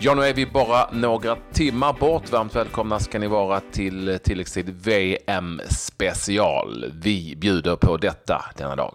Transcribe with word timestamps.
Ja, 0.00 0.14
nu 0.14 0.22
är 0.22 0.34
vi 0.34 0.46
bara 0.46 0.90
några 0.92 1.36
timmar 1.52 1.92
bort. 1.92 2.32
Varmt 2.32 2.56
välkomna 2.56 3.00
ska 3.00 3.18
ni 3.18 3.26
vara 3.26 3.60
till 3.60 4.18
tilläggstid 4.22 4.68
VM 4.84 5.60
special. 5.70 6.92
Vi 7.02 7.36
bjuder 7.36 7.76
på 7.76 7.96
detta 7.96 8.44
denna 8.56 8.76
dag. 8.76 8.94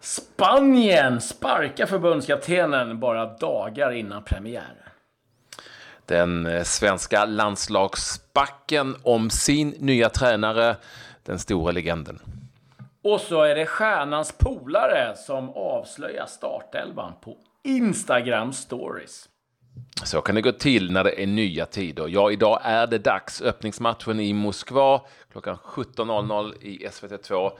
Spanien 0.00 1.20
sparkar 1.20 1.86
förbundskaptenen 1.86 3.00
bara 3.00 3.26
dagar 3.26 3.92
innan 3.92 4.22
premiären. 4.22 4.76
Den 6.06 6.46
eh, 6.46 6.62
svenska 6.62 7.24
landslagsbacken 7.24 8.96
om 9.02 9.30
sin 9.30 9.68
nya 9.68 10.08
tränare, 10.08 10.76
den 11.22 11.38
stora 11.38 11.72
legenden. 11.72 12.18
Och 13.04 13.20
så 13.20 13.42
är 13.42 13.54
det 13.54 13.66
stjärnans 13.66 14.32
polare 14.38 15.16
som 15.16 15.50
avslöjar 15.50 16.26
startelvan 16.26 17.12
på 17.20 17.36
Instagram 17.64 18.52
stories. 18.52 19.28
Så 20.04 20.20
kan 20.20 20.34
det 20.34 20.42
gå 20.42 20.52
till 20.52 20.92
när 20.92 21.04
det 21.04 21.22
är 21.22 21.26
nya 21.26 21.66
tider. 21.66 22.08
Ja, 22.08 22.30
idag 22.30 22.60
är 22.62 22.86
det 22.86 22.98
dags. 22.98 23.42
Öppningsmatchen 23.42 24.20
i 24.20 24.32
Moskva 24.32 25.00
klockan 25.32 25.56
17.00 25.64 26.62
i 26.62 26.86
SVT2. 26.86 27.50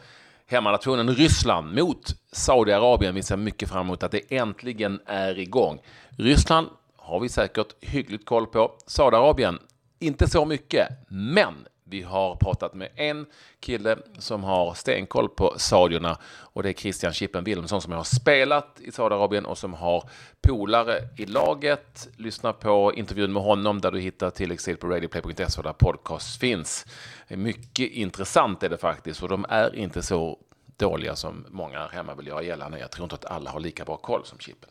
Hemmanationen 0.46 1.14
Ryssland 1.14 1.74
mot 1.74 2.14
Saudiarabien. 2.32 3.14
Vi 3.14 3.22
ser 3.22 3.36
mycket 3.36 3.68
fram 3.68 3.86
emot 3.86 4.02
att 4.02 4.12
det 4.12 4.36
äntligen 4.36 5.00
är 5.06 5.38
igång. 5.38 5.80
Ryssland 6.18 6.66
har 6.96 7.20
vi 7.20 7.28
säkert 7.28 7.74
hyggligt 7.80 8.26
koll 8.26 8.46
på. 8.46 8.72
Saudiarabien, 8.86 9.58
inte 9.98 10.30
så 10.30 10.44
mycket, 10.44 10.88
men 11.08 11.54
vi 11.92 12.02
har 12.02 12.37
pratat 12.37 12.74
med 12.74 12.88
en 12.96 13.27
kille 13.60 13.98
som 14.19 14.45
har 14.45 14.74
stenkoll 14.74 15.28
på 15.28 15.55
saudierna 15.56 16.19
och 16.24 16.62
det 16.62 16.69
är 16.69 16.73
Christian 16.73 17.12
Chippen 17.12 17.45
Wilhelmsson 17.45 17.83
som 17.83 17.92
har 17.92 18.05
spelat 18.05 18.80
i 18.80 18.92
Saudiarabien 18.92 19.47
och 19.47 19.58
som 19.58 19.75
har 19.75 20.08
polare 20.41 21.08
i 21.16 21.27
laget. 21.27 22.08
Lyssna 22.16 22.53
på 22.53 22.92
intervjun 22.94 23.33
med 23.33 23.42
honom 23.42 23.81
där 23.81 23.91
du 23.91 24.00
hittar 24.00 24.31
tilläggstid 24.31 24.81
på 24.81 24.86
radioplay.se 24.86 25.62
där 25.62 25.72
podcast 25.72 26.41
finns. 26.41 26.86
Mycket 27.28 27.91
intressant 27.91 28.62
är 28.62 28.69
det 28.69 28.78
faktiskt 28.78 29.22
och 29.22 29.28
de 29.28 29.47
är 29.48 29.75
inte 29.75 30.03
så 30.03 30.38
dåliga 30.77 31.16
som 31.16 31.47
många 31.48 31.78
här 31.78 31.88
hemma 31.88 32.14
vill 32.14 32.27
göra 32.27 32.42
gällande. 32.42 32.78
Jag 32.78 32.91
tror 32.91 33.05
inte 33.05 33.14
att 33.14 33.25
alla 33.25 33.50
har 33.50 33.61
lika 33.61 33.84
bra 33.84 33.97
koll 33.97 34.25
som 34.25 34.38
Chippen. 34.38 34.69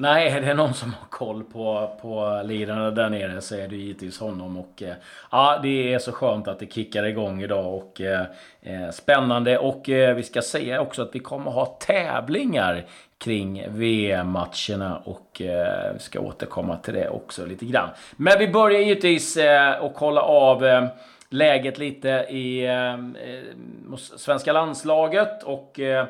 Nej, 0.00 0.28
är 0.28 0.40
det 0.40 0.54
någon 0.54 0.74
som 0.74 0.92
har 0.92 1.06
koll 1.08 1.44
på, 1.44 1.98
på 2.02 2.42
lirarna 2.44 2.90
där 2.90 3.10
nere 3.10 3.40
så 3.40 3.54
är 3.54 3.68
det 3.68 3.76
givetvis 3.76 4.20
honom. 4.20 4.56
Och, 4.56 4.82
eh, 4.82 4.94
ja, 5.30 5.60
det 5.62 5.94
är 5.94 5.98
så 5.98 6.12
skönt 6.12 6.48
att 6.48 6.58
det 6.58 6.72
kickar 6.72 7.04
igång 7.04 7.42
idag 7.42 7.74
och 7.74 8.00
eh, 8.00 8.26
eh 8.62 8.90
spännande. 8.90 9.58
Och 9.58 9.88
eh, 9.88 10.14
vi 10.14 10.22
ska 10.22 10.42
säga 10.42 10.80
också 10.80 11.02
att 11.02 11.14
vi 11.14 11.18
kommer 11.18 11.50
ha 11.50 11.66
tävlingar 11.66 12.84
kring 13.18 13.64
VM-matcherna 13.68 15.02
och 15.04 15.42
eh, 15.42 15.92
vi 15.92 15.98
ska 15.98 16.20
återkomma 16.20 16.76
till 16.76 16.94
det 16.94 17.08
också 17.08 17.46
lite 17.46 17.64
grann. 17.64 17.88
Men 18.16 18.38
vi 18.38 18.48
börjar 18.48 18.80
givetvis 18.80 19.36
eh, 19.36 19.84
att 19.84 19.94
kolla 19.94 20.22
av 20.22 20.66
eh, 20.66 20.86
läget 21.28 21.78
lite 21.78 22.08
i 22.30 22.66
eh, 22.66 22.94
eh 22.94 23.96
svenska 24.16 24.52
landslaget 24.52 25.42
och 25.42 25.80
eh, 25.80 26.06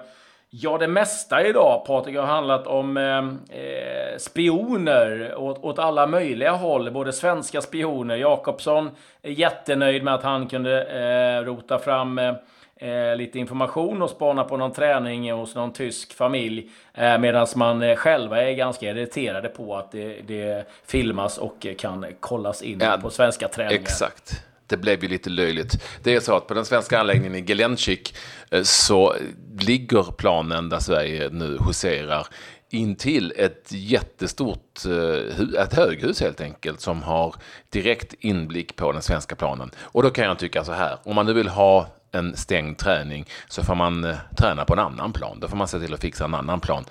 Ja, 0.53 0.79
det 0.79 0.89
mesta 0.89 1.47
idag, 1.47 1.85
Patrik, 1.87 2.17
har 2.17 2.27
handlat 2.27 2.67
om 2.67 2.97
eh, 2.97 3.59
eh, 3.59 4.19
spioner 4.19 5.35
åt, 5.37 5.65
åt, 5.65 5.79
alla 5.79 6.07
möjliga 6.07 6.53
håll. 6.53 6.91
Både 6.91 7.13
svenska 7.13 7.61
spioner. 7.61 8.17
Jakobsson 8.17 8.91
är 9.23 9.31
jättenöjd 9.31 10.05
med 10.05 10.15
att 10.15 10.23
han 10.23 10.49
kunde 10.49 10.85
eh, 10.85 11.45
rota 11.45 11.79
fram 11.79 12.19
eh, 12.19 12.35
eh 12.77 13.17
lite 13.17 13.39
information 13.39 14.03
och 14.03 14.11
spana 14.11 14.45
på 14.45 14.57
någon 14.57 14.73
träning 14.73 15.33
hos 15.33 15.55
någon 15.55 15.73
tysk 15.73 16.15
familj. 16.15 16.71
Eh, 16.95 17.19
Medan 17.19 17.47
man 17.57 17.83
eh, 17.83 17.97
själva 17.97 18.43
är 18.43 18.53
ganska 18.53 18.91
irriterade 18.91 19.49
på 19.49 19.77
att 19.77 19.93
det, 19.93 20.21
det 20.27 20.69
filmas 20.87 21.39
och 21.39 21.67
kan 21.79 22.07
kollas 22.21 22.63
in 22.63 22.79
ja, 22.83 22.99
på 23.03 23.11
svenska 23.11 23.49
träningar. 23.49 23.81
Exakt 23.81 24.50
det 24.71 24.77
blev 24.77 25.03
ju 25.03 25.09
lite 25.09 25.31
löjligt. 25.31 25.83
Det 26.03 26.15
är 26.15 26.21
så 26.21 26.37
att 26.37 26.47
på 26.47 26.55
den 26.55 26.65
svenska 26.65 27.01
anläggningen 27.01 27.35
i 27.35 27.47
Gelencik 27.47 28.15
eh, 28.51 28.63
så 28.63 29.15
ligger 29.61 30.03
planen 30.03 30.69
där 30.69 30.79
Sverige 30.79 31.29
nu 31.33 31.59
huserar 31.67 32.27
intill 32.71 33.33
ett 33.37 33.67
jättestort 33.69 34.85
eh, 34.87 35.63
ett 35.63 35.75
höghus 35.75 36.21
helt 36.21 36.41
enkelt 36.41 36.81
som 36.81 37.03
har 37.03 37.35
direkt 37.71 38.15
inblick 38.19 38.77
på 38.77 38.93
den 38.93 39.03
svenska 39.03 39.37
planen. 39.37 39.71
Och 39.81 40.03
då 40.03 40.11
kan 40.11 40.25
jag 40.25 40.39
tycka 40.39 40.65
så 40.65 40.73
här, 40.73 40.99
om 41.03 41.15
man 41.15 41.27
nu 41.27 41.33
vill 41.33 41.49
ha 41.49 41.89
en 42.13 42.37
stängd 42.37 42.79
träning 42.79 43.27
så 43.49 43.63
får 43.63 43.75
man 43.75 44.05
eh, 44.05 44.17
träna 44.37 44.65
på 44.65 44.73
en 44.73 44.79
annan 44.79 45.13
plan. 45.13 45.39
Då 45.41 45.49
får 45.49 45.57
man 45.57 45.69
se 45.69 45.81
till 45.81 45.95
att 45.95 46.01
fixa 46.01 46.25
en 46.25 46.35
annan 46.35 46.61
plan. 46.61 46.85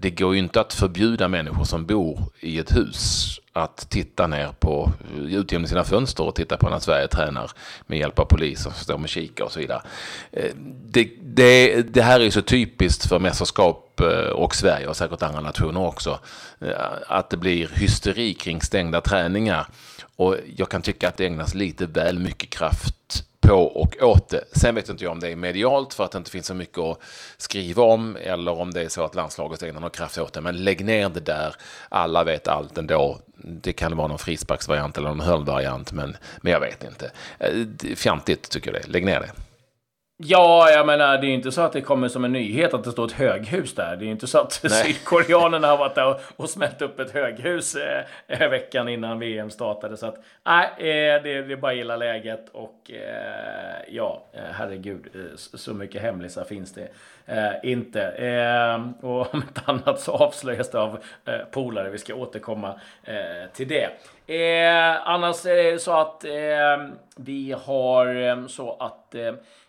Det 0.00 0.10
går 0.10 0.34
ju 0.34 0.38
inte 0.38 0.60
att 0.60 0.72
förbjuda 0.72 1.28
människor 1.28 1.64
som 1.64 1.86
bor 1.86 2.20
i 2.40 2.58
ett 2.58 2.76
hus 2.76 3.38
att 3.58 3.90
titta 3.90 4.26
ner 4.26 4.48
på, 4.58 4.92
ut 5.16 5.52
genom 5.52 5.66
sina 5.68 5.84
fönster 5.84 6.24
och 6.24 6.34
titta 6.34 6.56
på 6.56 6.68
när 6.68 6.78
Sverige 6.78 7.08
tränar 7.08 7.50
med 7.86 7.98
hjälp 7.98 8.18
av 8.18 8.24
poliser 8.24 8.70
som 8.70 8.84
står 8.84 8.98
med 8.98 9.10
kika 9.10 9.44
och 9.44 9.52
så 9.52 9.60
vidare. 9.60 9.82
Eh, 10.32 10.50
det, 10.86 11.10
det, 11.22 11.82
det 11.82 12.02
här 12.02 12.20
är 12.20 12.30
så 12.30 12.42
typiskt 12.42 13.08
för 13.08 13.18
mästerskap 13.18 14.00
eh, 14.00 14.30
och 14.30 14.54
Sverige 14.54 14.86
och 14.86 14.96
säkert 14.96 15.22
andra 15.22 15.40
nationer 15.40 15.80
också. 15.80 16.18
Eh, 16.60 16.70
att 17.08 17.30
det 17.30 17.36
blir 17.36 17.68
hysteri 17.74 18.34
kring 18.34 18.60
stängda 18.60 19.00
träningar. 19.00 19.66
Och 20.16 20.36
jag 20.56 20.68
kan 20.68 20.82
tycka 20.82 21.08
att 21.08 21.16
det 21.16 21.26
ägnas 21.26 21.54
lite 21.54 21.86
väl 21.86 22.18
mycket 22.18 22.50
kraft 22.50 23.24
på 23.48 23.62
och 23.62 23.96
åt 24.02 24.28
det. 24.28 24.44
Sen 24.52 24.74
vet 24.74 24.88
inte 24.88 25.04
jag 25.04 25.12
om 25.12 25.20
det 25.20 25.28
är 25.28 25.36
medialt 25.36 25.94
för 25.94 26.04
att 26.04 26.12
det 26.12 26.18
inte 26.18 26.30
finns 26.30 26.46
så 26.46 26.54
mycket 26.54 26.78
att 26.78 27.00
skriva 27.36 27.82
om 27.82 28.16
eller 28.22 28.60
om 28.60 28.70
det 28.70 28.82
är 28.82 28.88
så 28.88 29.04
att 29.04 29.14
landslaget 29.14 29.62
ägnar 29.62 29.80
någon 29.80 29.90
kraft 29.90 30.18
åt 30.18 30.32
det. 30.32 30.40
Men 30.40 30.64
lägg 30.64 30.84
ner 30.84 31.08
det 31.08 31.20
där. 31.20 31.54
Alla 31.88 32.24
vet 32.24 32.48
allt 32.48 32.78
ändå. 32.78 33.18
Det 33.36 33.72
kan 33.72 33.96
vara 33.96 34.08
någon 34.08 34.18
frisparksvariant 34.18 34.98
eller 34.98 35.08
någon 35.08 35.20
hörnvariant, 35.20 35.92
men, 35.92 36.16
men 36.40 36.52
jag 36.52 36.60
vet 36.60 36.84
inte. 36.84 37.10
Eh, 37.38 37.94
fjantigt 37.96 38.50
tycker 38.50 38.72
jag 38.72 38.82
det. 38.82 38.88
Lägg 38.88 39.04
ner 39.04 39.20
det. 39.20 39.30
Ja, 40.20 40.70
jag 40.70 40.86
menar, 40.86 41.18
det 41.18 41.26
är 41.26 41.28
ju 41.28 41.34
inte 41.34 41.52
så 41.52 41.60
att 41.60 41.72
det 41.72 41.80
kommer 41.80 42.08
som 42.08 42.24
en 42.24 42.32
nyhet 42.32 42.74
att 42.74 42.84
det 42.84 42.92
står 42.92 43.04
ett 43.04 43.12
höghus 43.12 43.74
där. 43.74 43.96
Det 43.96 44.02
är 44.02 44.06
ju 44.06 44.12
inte 44.12 44.26
så 44.26 44.38
att 44.38 44.52
sydkoreanerna 44.72 45.68
har 45.68 45.76
varit 45.76 45.94
där 45.94 46.06
och, 46.06 46.20
och 46.36 46.50
smält 46.50 46.82
upp 46.82 47.00
ett 47.00 47.10
höghus 47.10 47.76
eh, 48.28 48.50
veckan 48.50 48.88
innan 48.88 49.18
VM 49.18 49.50
startade. 49.50 49.96
Så 49.96 50.06
att, 50.06 50.16
nej, 50.46 50.66
eh, 50.78 51.22
det, 51.22 51.42
det 51.42 51.52
är 51.52 51.56
bara 51.56 51.72
gilla 51.72 51.96
läget 51.96 52.48
och 52.52 52.90
eh, 52.90 53.84
ja, 53.88 54.24
eh, 54.32 54.40
herregud, 54.52 55.06
eh, 55.14 55.36
så 55.36 55.74
mycket 55.74 56.02
hemlisar 56.02 56.44
finns 56.44 56.74
det 56.74 56.88
eh, 57.26 57.70
inte. 57.70 58.02
Eh, 58.02 59.04
och 59.04 59.34
om 59.34 59.42
inte 59.42 59.60
annat 59.64 60.00
så 60.00 60.12
avslöjas 60.12 60.70
det 60.70 60.80
av 60.80 60.98
eh, 61.24 61.38
polare. 61.50 61.90
Vi 61.90 61.98
ska 61.98 62.14
återkomma 62.14 62.80
till 63.52 63.68
det. 63.68 63.90
annars 65.04 65.46
är 65.46 65.72
det 65.72 65.78
så 65.78 65.92
att 65.92 66.24
vi 67.16 67.54
har 67.64 68.48
så 68.48 68.76
att 68.80 69.14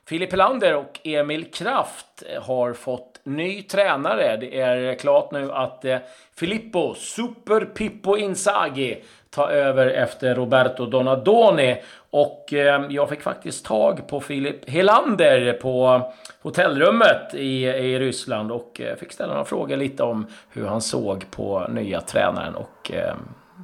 Filip 0.09 0.31
Helander 0.31 0.75
och 0.75 0.99
Emil 1.03 1.51
Kraft 1.51 2.23
har 2.41 2.73
fått 2.73 3.19
ny 3.23 3.63
tränare. 3.63 4.37
Det 4.37 4.59
är 4.59 4.95
klart 4.95 5.31
nu 5.31 5.51
att 5.51 5.85
eh, 5.85 5.97
Filippo 6.35 6.93
Super 6.95 7.65
Pippo 7.65 8.17
Inzaghi 8.17 9.03
tar 9.29 9.49
över 9.49 9.87
efter 9.87 10.35
Roberto 10.35 10.85
Donadoni. 10.85 11.81
Och 12.09 12.53
eh, 12.53 12.85
jag 12.89 13.09
fick 13.09 13.21
faktiskt 13.21 13.65
tag 13.65 14.07
på 14.07 14.19
Filip 14.19 14.69
Helander 14.69 15.53
på 15.53 16.01
hotellrummet 16.41 17.33
i, 17.33 17.63
i 17.65 17.99
Ryssland 17.99 18.51
och 18.51 18.81
eh, 18.81 18.95
fick 18.95 19.11
ställa 19.11 19.33
några 19.33 19.45
frågor 19.45 19.77
lite 19.77 20.03
om 20.03 20.27
hur 20.49 20.65
han 20.65 20.81
såg 20.81 21.31
på 21.31 21.67
nya 21.69 22.01
tränaren 22.01 22.55
och 22.55 22.91
eh, 22.91 23.15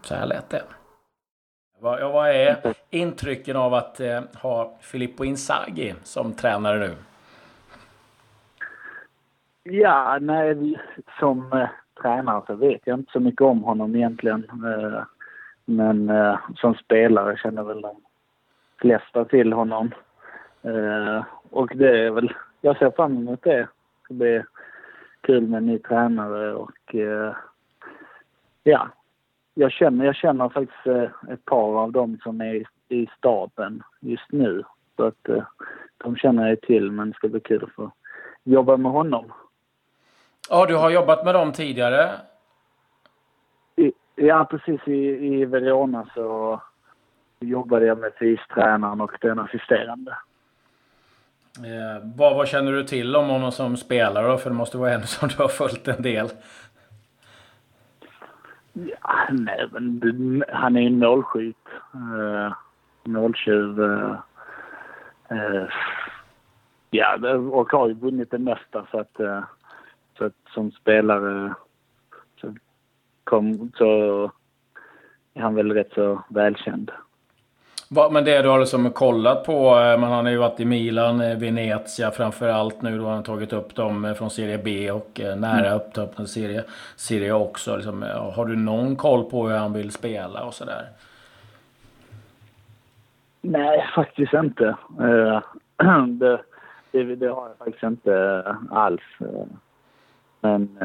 så 0.04 0.16
här 0.16 0.26
lät 0.26 0.50
det. 0.50 0.64
Vad, 1.86 2.12
vad 2.12 2.30
är 2.30 2.74
intrycken 2.90 3.56
av 3.58 3.74
att 3.74 4.00
eh, 4.00 4.22
ha 4.42 4.74
Filippo 4.82 5.24
Inzaghi 5.24 5.94
som 6.04 6.34
tränare 6.34 6.80
nu? 6.80 6.96
Ja, 9.64 10.18
nej, 10.22 10.80
som 11.20 11.54
eh, 11.54 11.70
tränare 12.02 12.42
så 12.48 12.56
vet 12.56 12.82
jag 12.86 13.00
inte 13.00 13.12
så 13.12 13.20
mycket 13.20 13.42
om 13.42 13.64
honom 13.64 13.96
egentligen. 13.96 14.44
Eh, 14.50 15.04
men 15.66 16.10
eh, 16.10 16.40
som 16.56 16.76
spelare 16.76 17.38
känner 17.38 17.64
väl 17.64 17.82
de 17.82 17.96
flesta 18.82 19.26
till 19.26 19.54
honom. 19.54 19.92
Eh, 20.62 21.24
och 21.50 21.72
det 21.76 22.06
är 22.06 22.12
väl, 22.12 22.34
jag 22.62 22.78
ser 22.78 22.92
fram 22.92 23.18
emot 23.18 23.44
det. 23.44 23.68
Det 24.08 24.14
blir 24.14 24.46
kul 25.22 25.48
med 25.48 25.58
en 25.58 25.66
ny 25.66 25.80
tränare 25.80 26.54
och 26.54 26.96
eh, 26.96 27.36
ja, 28.64 28.90
jag 29.58 29.72
känner, 29.72 30.06
jag 30.06 30.16
känner 30.16 30.50
faktiskt 30.50 30.88
eh, 30.88 31.34
ett 31.34 31.46
par 31.46 31.82
av 31.84 31.92
dem 31.92 32.20
som 32.24 32.42
är 32.42 32.64
i, 32.90 33.08
staben 33.18 33.84
just 34.00 34.32
nu. 34.32 34.64
Så 34.96 35.04
att 35.04 35.30
eh, 35.30 35.44
de 35.98 36.16
känner 36.16 36.50
jag 36.50 36.62
till, 36.62 36.92
men 36.92 37.10
det 37.10 37.16
ska 37.16 37.28
bli 37.28 37.40
kul 37.40 37.64
att 37.64 37.72
få 37.72 37.92
jobba 38.44 38.78
med 38.78 38.92
honom. 38.92 39.34
Ja, 40.50 40.66
du 40.66 40.76
har 40.76 40.90
jobbat 40.90 41.26
med 41.26 41.36
dem 41.36 41.52
tidigare? 41.52 42.12
I, 43.76 43.92
ja, 44.16 44.48
precis. 44.50 44.88
I, 44.88 45.26
I 45.42 45.46
Verona 45.46 46.08
så 46.16 46.62
jobbade 47.40 47.86
jag 47.86 47.98
med 47.98 48.12
fystränaren 48.20 49.02
och 49.02 49.12
den 49.22 49.40
assisterande. 49.40 50.18
Eh, 51.58 52.04
vad, 52.16 52.36
vad 52.36 52.48
känner 52.48 52.72
du 52.72 52.84
till 52.84 53.16
om 53.16 53.30
honom 53.30 53.52
som 53.52 53.78
spelare 53.78 54.28
då? 54.28 54.38
För 54.38 54.50
det 54.50 54.56
måste 54.56 54.78
vara 54.78 54.94
en 54.94 55.04
som 55.08 55.30
du 55.30 55.36
har 55.36 55.48
följt 55.48 55.88
en 55.88 56.02
del. 56.02 56.30
Ja, 58.78 59.28
nej, 59.30 59.68
men 59.72 60.44
han 60.50 60.76
är 60.76 60.82
ju 60.82 60.90
målskytt. 60.90 61.68
Uh, 61.96 62.54
måltjuv. 63.04 63.80
Uh, 63.80 64.18
uh, 65.32 65.68
ja, 66.90 67.18
och 67.52 67.72
har 67.72 67.88
ju 67.88 67.94
vunnit 67.94 68.32
det 68.32 68.38
mesta 68.38 68.88
så 68.92 69.00
att, 69.00 69.20
uh, 69.20 69.44
så 70.18 70.26
att 70.26 70.34
som 70.54 70.72
spelare 70.72 71.54
så, 72.42 72.56
kom, 73.24 73.72
så 73.76 74.24
är 75.34 75.42
han 75.42 75.56
väl 75.56 75.72
rätt 75.72 75.94
så 75.94 76.24
välkänd. 76.30 76.92
Men 78.12 78.26
det 78.26 78.42
du 78.42 78.50
har 78.50 78.60
liksom 78.60 78.92
kollat 78.92 79.44
på, 79.44 79.80
eh, 79.80 79.98
man 79.98 80.12
har 80.12 80.32
ju 80.32 80.38
varit 80.38 80.60
i 80.60 80.66
Milan, 80.66 81.22
eh, 81.22 81.38
Venezia 81.38 82.12
framför 82.12 82.50
allt 82.50 82.82
nu 82.82 82.98
då 82.98 83.06
har 83.06 83.14
han 83.14 83.24
tagit 83.24 83.54
upp 83.54 83.76
dem 83.76 84.06
eh, 84.06 84.14
från 84.14 84.30
Serie 84.30 84.58
B 84.58 84.92
och 84.92 85.22
nära 85.38 85.68
mm. 85.68 85.74
upptappande 85.74 86.30
serie, 86.30 86.64
serie 86.96 87.34
också. 87.34 87.76
Liksom, 87.76 88.06
har 88.36 88.46
du 88.46 88.56
någon 88.56 88.96
koll 88.96 89.30
på 89.30 89.48
hur 89.48 89.58
han 89.58 89.74
vill 89.74 89.92
spela 89.92 90.44
och 90.44 90.54
sådär? 90.54 90.90
Nej, 93.42 93.86
faktiskt 93.96 94.34
inte. 94.34 94.76
Det, 96.92 97.04
det, 97.04 97.16
det, 97.16 97.28
har 97.28 97.48
jag 97.48 97.58
faktiskt 97.58 97.84
inte 97.84 98.44
alls. 98.72 99.02
Men 100.42 100.80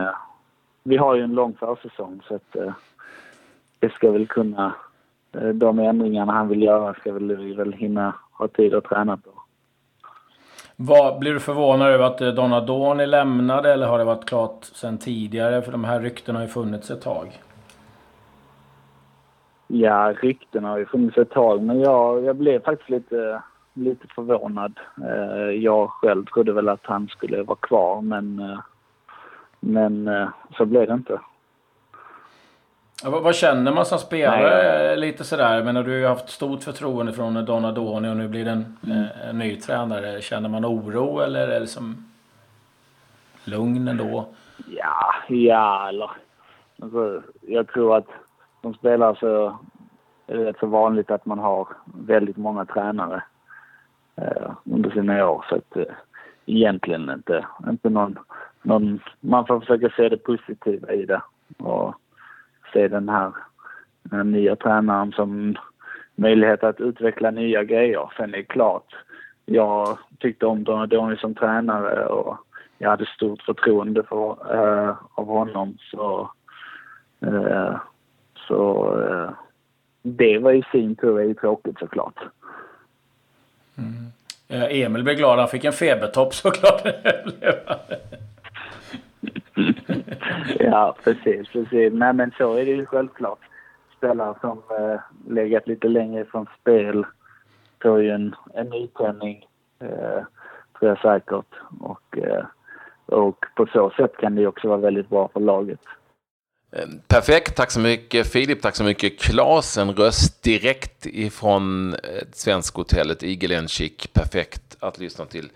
vi 0.83 0.97
har 0.97 1.15
ju 1.15 1.23
en 1.23 1.35
lång 1.35 1.55
försäsong 1.55 2.21
så 2.29 2.35
att 2.35 2.57
det 3.79 3.93
ska 3.93 4.11
väl 4.11 4.27
kunna 4.27 4.75
de 5.55 5.79
ändringarna 5.79 6.33
han 6.33 6.49
vill 6.49 6.63
göra 6.63 6.95
ska 6.95 7.13
väl 7.13 7.37
vi 7.37 7.55
väl 7.55 7.73
hinna 7.73 8.15
ha 8.33 8.49
tid 8.49 8.75
att 8.75 8.85
träna 8.85 9.17
på. 9.17 9.31
Vad, 10.83 11.19
blir 11.19 11.33
du 11.33 11.41
förvånad 11.41 11.89
över 11.89 12.05
att 12.05 12.21
eh, 12.21 12.29
Donadoni 12.29 13.07
lämnade 13.07 13.73
eller 13.73 13.87
har 13.87 13.99
det 13.99 14.05
varit 14.05 14.29
klart 14.29 14.65
sedan 14.65 14.99
tidigare? 14.99 15.63
För 15.63 15.73
de 15.73 15.85
här 15.85 16.01
ryktena 16.01 16.39
har 16.39 16.47
ju 16.47 16.53
funnits 16.53 16.91
ett 16.91 17.03
tag. 17.03 17.41
Ja, 19.67 20.15
ryktena 20.23 20.69
har 20.69 20.79
ju 20.79 20.87
funnits 20.87 21.19
ett 21.19 21.31
tag 21.31 21.63
men 21.63 21.81
jag, 21.81 22.25
jag 22.25 22.37
blev 22.37 22.63
faktiskt 22.63 22.91
lite, 22.91 23.43
lite 23.75 24.07
förvånad. 24.15 24.81
Eh, 25.05 25.51
jag 25.51 25.91
själv 25.91 26.25
trodde 26.25 26.53
väl 26.53 26.69
att 26.69 26.87
han 26.87 27.09
skulle 27.09 27.43
vara 27.43 27.59
kvar 27.61 28.01
men, 28.01 28.59
men 29.61 30.11
så 30.57 30.65
blev 30.65 30.87
det 30.87 30.95
inte. 30.95 31.21
Vad, 33.05 33.23
vad, 33.23 33.35
känner 33.35 33.73
man 33.73 33.87
som 33.87 33.99
spelare 33.99 34.87
Nej. 34.87 34.97
lite 34.97 35.25
sådär? 35.25 35.63
Men 35.65 35.75
du 35.75 35.81
har 35.81 35.99
ju 35.99 36.07
haft 36.07 36.29
stort 36.29 36.63
förtroende 36.63 37.13
från 37.13 37.45
Donadoni 37.45 38.09
och 38.09 38.17
nu 38.17 38.29
blir 38.29 38.45
det 38.45 38.51
en, 38.51 38.77
mm. 38.87 39.07
en 39.29 39.39
ny 39.39 39.57
tränare. 39.57 40.21
Känner 40.21 40.49
man 40.49 40.65
oro 40.65 41.21
eller 41.21 41.49
är 41.49 41.61
det 41.61 41.67
som 41.67 42.11
lugn 43.45 43.89
ändå? 43.89 44.27
Ja, 44.69 45.15
ja 45.29 45.89
eller... 45.89 46.11
Alltså, 46.83 47.23
jag 47.41 47.69
tror 47.69 47.97
att 47.97 48.07
som 48.63 48.75
spelare 48.75 49.17
så 49.21 49.59
är 50.27 50.37
det 50.37 50.45
rätt 50.45 50.59
så 50.61 50.67
vanligt 50.67 51.11
att 51.11 51.27
man 51.27 51.39
har 51.39 51.69
väldigt 51.85 52.37
många 52.37 52.65
tränare 52.65 53.23
eh, 54.17 54.51
under 54.65 54.91
sina 54.91 55.31
år. 55.31 55.45
Så 55.49 55.55
att 55.55 55.77
eh, 55.77 55.95
egentligen 56.47 57.11
inte, 57.11 57.47
inte 57.69 57.89
någon, 57.89 58.19
någon... 58.63 59.01
Man 59.21 59.47
får 59.47 59.61
försöka 59.61 59.91
se 59.97 60.09
det 60.09 60.17
positiva 60.17 60.93
i 60.93 61.05
det. 61.07 61.23
Och, 61.59 61.95
se 62.73 62.89
den 62.89 63.09
här, 63.09 63.33
den 64.03 64.17
här 64.19 64.25
nya 64.25 64.57
tränaren 64.57 65.13
som 65.13 65.57
möjlighet 66.15 66.65
att 66.65 66.81
utveckla 66.81 67.31
nya 67.31 67.65
grejer. 67.65 68.13
Sen 68.17 68.35
är 68.35 68.39
det 68.39 68.45
klart, 68.45 68.95
jag 69.45 69.99
tyckte 70.19 70.47
om 70.47 70.65
Donadoni 70.65 71.17
som 71.17 71.35
tränare 71.35 72.07
och 72.07 72.37
jag 72.79 72.91
hade 72.91 73.07
stort 73.07 73.43
förtroende 73.43 74.03
för, 74.03 74.55
äh, 74.55 74.97
av 75.15 75.27
honom. 75.27 75.79
Så, 75.91 76.31
äh, 77.21 77.77
så 78.49 78.91
äh, 79.11 79.31
det 80.03 80.39
var 80.39 80.53
i 80.53 80.65
sin 80.73 80.97
tur 80.97 81.21
är 81.21 81.35
tråkigt 81.35 81.79
såklart. 81.79 82.19
Mm. 83.79 84.11
Emil 84.71 85.05
blev 85.05 85.17
glad. 85.17 85.39
Han 85.39 85.49
fick 85.49 85.65
en 85.65 85.73
febertopp 85.73 86.35
såklart. 86.35 86.83
ja, 90.59 90.97
precis, 91.05 91.49
precis. 91.49 91.93
Nej, 91.93 92.13
men 92.13 92.33
så 92.39 92.55
är 92.55 92.65
det 92.65 92.71
ju 92.71 92.87
självklart. 92.87 93.39
Spelare 93.97 94.35
som 94.41 94.63
eh, 94.79 95.01
legat 95.29 95.67
lite 95.69 95.89
längre 95.89 96.25
från 96.25 96.47
spel 96.61 97.05
får 97.83 98.03
ju 98.03 98.11
en, 98.11 98.35
en 98.55 98.67
nytändning, 98.67 99.47
eh, 99.81 100.25
tror 100.79 100.89
jag 100.91 100.99
säkert. 100.99 101.55
Och, 101.81 102.19
eh, 102.19 102.45
och 103.07 103.45
på 103.57 103.67
så 103.67 103.91
sätt 103.91 104.17
kan 104.17 104.35
det 104.35 104.47
också 104.47 104.69
vara 104.69 104.79
väldigt 104.79 105.09
bra 105.09 105.29
för 105.33 105.41
laget. 105.41 105.81
Ehm, 106.73 107.01
perfekt, 107.09 107.57
tack 107.57 107.71
så 107.71 107.81
mycket 107.81 108.33
Filip, 108.33 108.63
tack 108.63 108.77
så 108.77 108.85
mycket 108.85 109.21
Klas. 109.21 109.79
En 109.79 109.93
röst 109.93 110.43
direkt 110.43 111.07
ifrån 111.07 111.95
eh, 111.95 111.99
Svenskhotellet 112.33 113.23
i 113.23 113.39
Perfekt 114.13 114.77
att 114.81 114.99
lyssna 114.99 115.27
till 115.27 115.51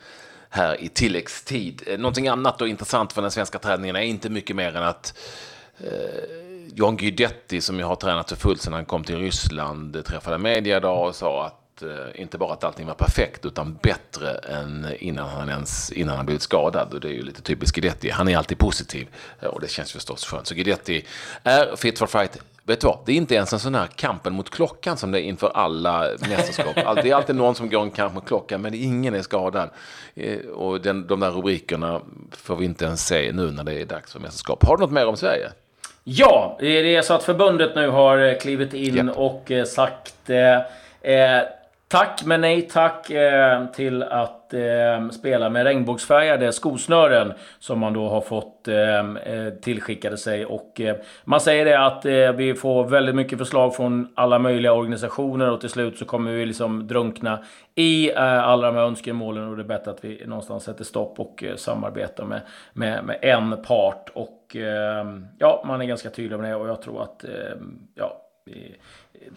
här 0.55 0.81
i 0.81 0.89
tilläggstid. 0.89 1.83
Eh, 1.87 1.99
någonting 1.99 2.29
annat 2.29 2.61
och 2.61 2.69
intressant 2.69 3.13
för 3.13 3.23
den 3.23 3.31
svenska 3.31 3.59
träningen 3.59 3.97
är 3.97 4.01
inte 4.01 4.31
mycket 4.31 4.57
mer 4.57 4.77
än 4.77 4.83
att 4.83 5.19
eh, 5.79 5.89
John 6.75 6.97
Guidetti 6.97 7.61
som 7.61 7.81
jag 7.81 7.87
har 7.87 7.97
tränat 7.97 8.29
för 8.29 8.37
fullt 8.37 8.63
sedan 8.63 8.73
han 8.73 8.85
kom 8.85 9.05
till 9.05 9.19
Ryssland 9.19 9.97
eh, 9.97 10.03
träffade 10.03 10.39
media 10.39 10.77
idag 10.77 11.09
och 11.09 11.15
sa 11.15 11.47
att 11.47 11.83
eh, 11.83 12.21
inte 12.21 12.39
bara 12.39 12.53
att 12.53 12.65
allting 12.65 12.87
var 12.87 12.95
perfekt 12.95 13.47
utan 13.47 13.79
bättre 13.83 14.31
än 14.35 14.87
innan 14.99 15.29
han 15.29 15.49
ens 15.49 15.93
innan 15.93 16.17
han 16.17 16.27
blivit 16.27 16.43
skadad. 16.43 16.95
Och 16.95 17.01
det 17.01 17.09
är 17.09 17.13
ju 17.13 17.23
lite 17.23 17.43
typiskt 17.43 17.77
Guidetti. 17.77 18.11
Han 18.11 18.29
är 18.29 18.37
alltid 18.37 18.59
positiv 18.59 19.09
eh, 19.41 19.49
och 19.49 19.61
det 19.61 19.69
känns 19.69 19.93
förstås 19.93 20.25
skönt. 20.25 20.47
Så 20.47 20.55
Guidetti 20.55 21.05
är 21.43 21.77
fit 21.77 21.99
for 21.99 22.07
fight 22.07 22.39
Vet 22.67 22.81
du 22.81 22.87
vad, 22.87 22.99
det 23.07 23.13
är 23.13 23.17
inte 23.17 23.35
ens 23.35 23.53
en 23.53 23.59
sån 23.59 23.75
här 23.75 23.87
kampen 23.87 24.33
mot 24.33 24.51
klockan 24.51 24.97
som 24.97 25.11
det 25.11 25.21
är 25.21 25.23
inför 25.23 25.51
alla 25.55 26.09
mästerskap. 26.29 26.75
Det 26.75 27.11
är 27.11 27.15
alltid 27.15 27.37
någon 27.37 27.55
som 27.55 27.71
går 27.71 27.83
en 27.83 27.91
kamp 27.91 28.15
mot 28.15 28.27
klockan, 28.27 28.63
men 28.63 28.75
ingen 28.75 29.15
är 29.15 29.23
skadad. 29.23 29.71
Eh, 30.15 30.39
och 30.39 30.81
den, 30.81 31.07
de 31.07 31.21
där 31.21 31.31
rubrikerna 31.31 32.01
får 32.31 32.57
vi 32.57 32.65
inte 32.65 32.85
ens 32.85 33.07
se 33.07 33.33
nu 33.33 33.51
när 33.51 33.65
det 33.65 33.81
är 33.81 33.87
dags 33.87 34.13
för 34.13 34.21
mästerskap. 34.21 34.65
Har 34.67 34.77
du 34.77 34.81
något 34.81 34.93
mer 34.93 35.07
om 35.07 35.17
Sverige? 35.17 35.49
Ja, 36.05 36.57
det 36.61 36.97
är 36.97 37.03
så 37.03 37.15
att 37.15 37.23
förbundet 37.23 37.75
nu 37.75 37.89
har 37.89 38.19
eh, 38.19 38.39
klivit 38.39 38.75
in 38.75 38.97
yep. 38.97 39.17
och 39.17 39.51
eh, 39.51 39.65
sagt 39.65 40.31
eh, 40.31 41.41
tack 41.89 42.25
men 42.25 42.41
nej 42.41 42.63
tack 42.63 43.11
eh, 43.11 43.67
till 43.67 44.03
att 44.03 44.44
eh, 44.55 45.09
spela 45.11 45.51
med 45.51 45.65
regnbågsfärgade 45.65 46.53
skosnören 46.53 47.33
som 47.59 47.79
man 47.79 47.93
då 47.93 48.09
har 48.09 48.21
fått 48.21 48.69
eh, 48.69 48.99
eh 48.99 49.55
tillskickade 49.63 50.17
sig. 50.17 50.47
Och 50.47 50.81
eh, 50.81 50.97
man 51.25 51.41
säger 51.41 51.65
det 51.65 51.87
att 51.87 52.05
eh, 52.05 52.33
vi 52.33 52.55
får 52.55 52.85
väldigt 52.85 53.15
mycket 53.15 53.39
förslag 53.39 53.77
från 53.77 54.09
alla 54.15 54.39
möjliga 54.39 54.73
organisationer 54.73 55.51
och 55.51 55.61
till 55.61 55.71
slut 55.71 55.99
så 55.99 56.05
kommer 56.05 56.33
vi 56.33 56.47
liksom 56.47 56.87
drunkna 56.87 57.45
i 57.75 58.11
eh, 58.11 58.49
alla 58.49 58.67
de 58.67 58.77
här 58.77 58.83
önskemålen 58.83 59.49
och 59.49 59.57
det 59.57 59.63
är 59.63 59.67
bättre 59.67 59.91
att 59.91 60.05
vi 60.05 60.27
någonstans 60.27 60.65
sätter 60.65 60.85
stopp 60.85 61.21
och 61.21 61.45
eh, 61.45 61.57
samarbetar 61.57 62.25
med, 62.25 62.41
med, 62.73 63.05
med 63.05 63.19
en 63.23 63.63
part. 63.63 64.11
Och 64.15 64.57
eh, 64.57 65.07
ja, 65.39 65.65
man 65.67 65.81
är 65.81 65.85
ganska 65.85 66.11
tydlig 66.11 66.39
med 66.39 66.51
det 66.51 66.57
och 66.57 66.69
jag 66.69 66.83
tror 66.83 67.03
att 67.03 67.25
ja, 67.95 68.21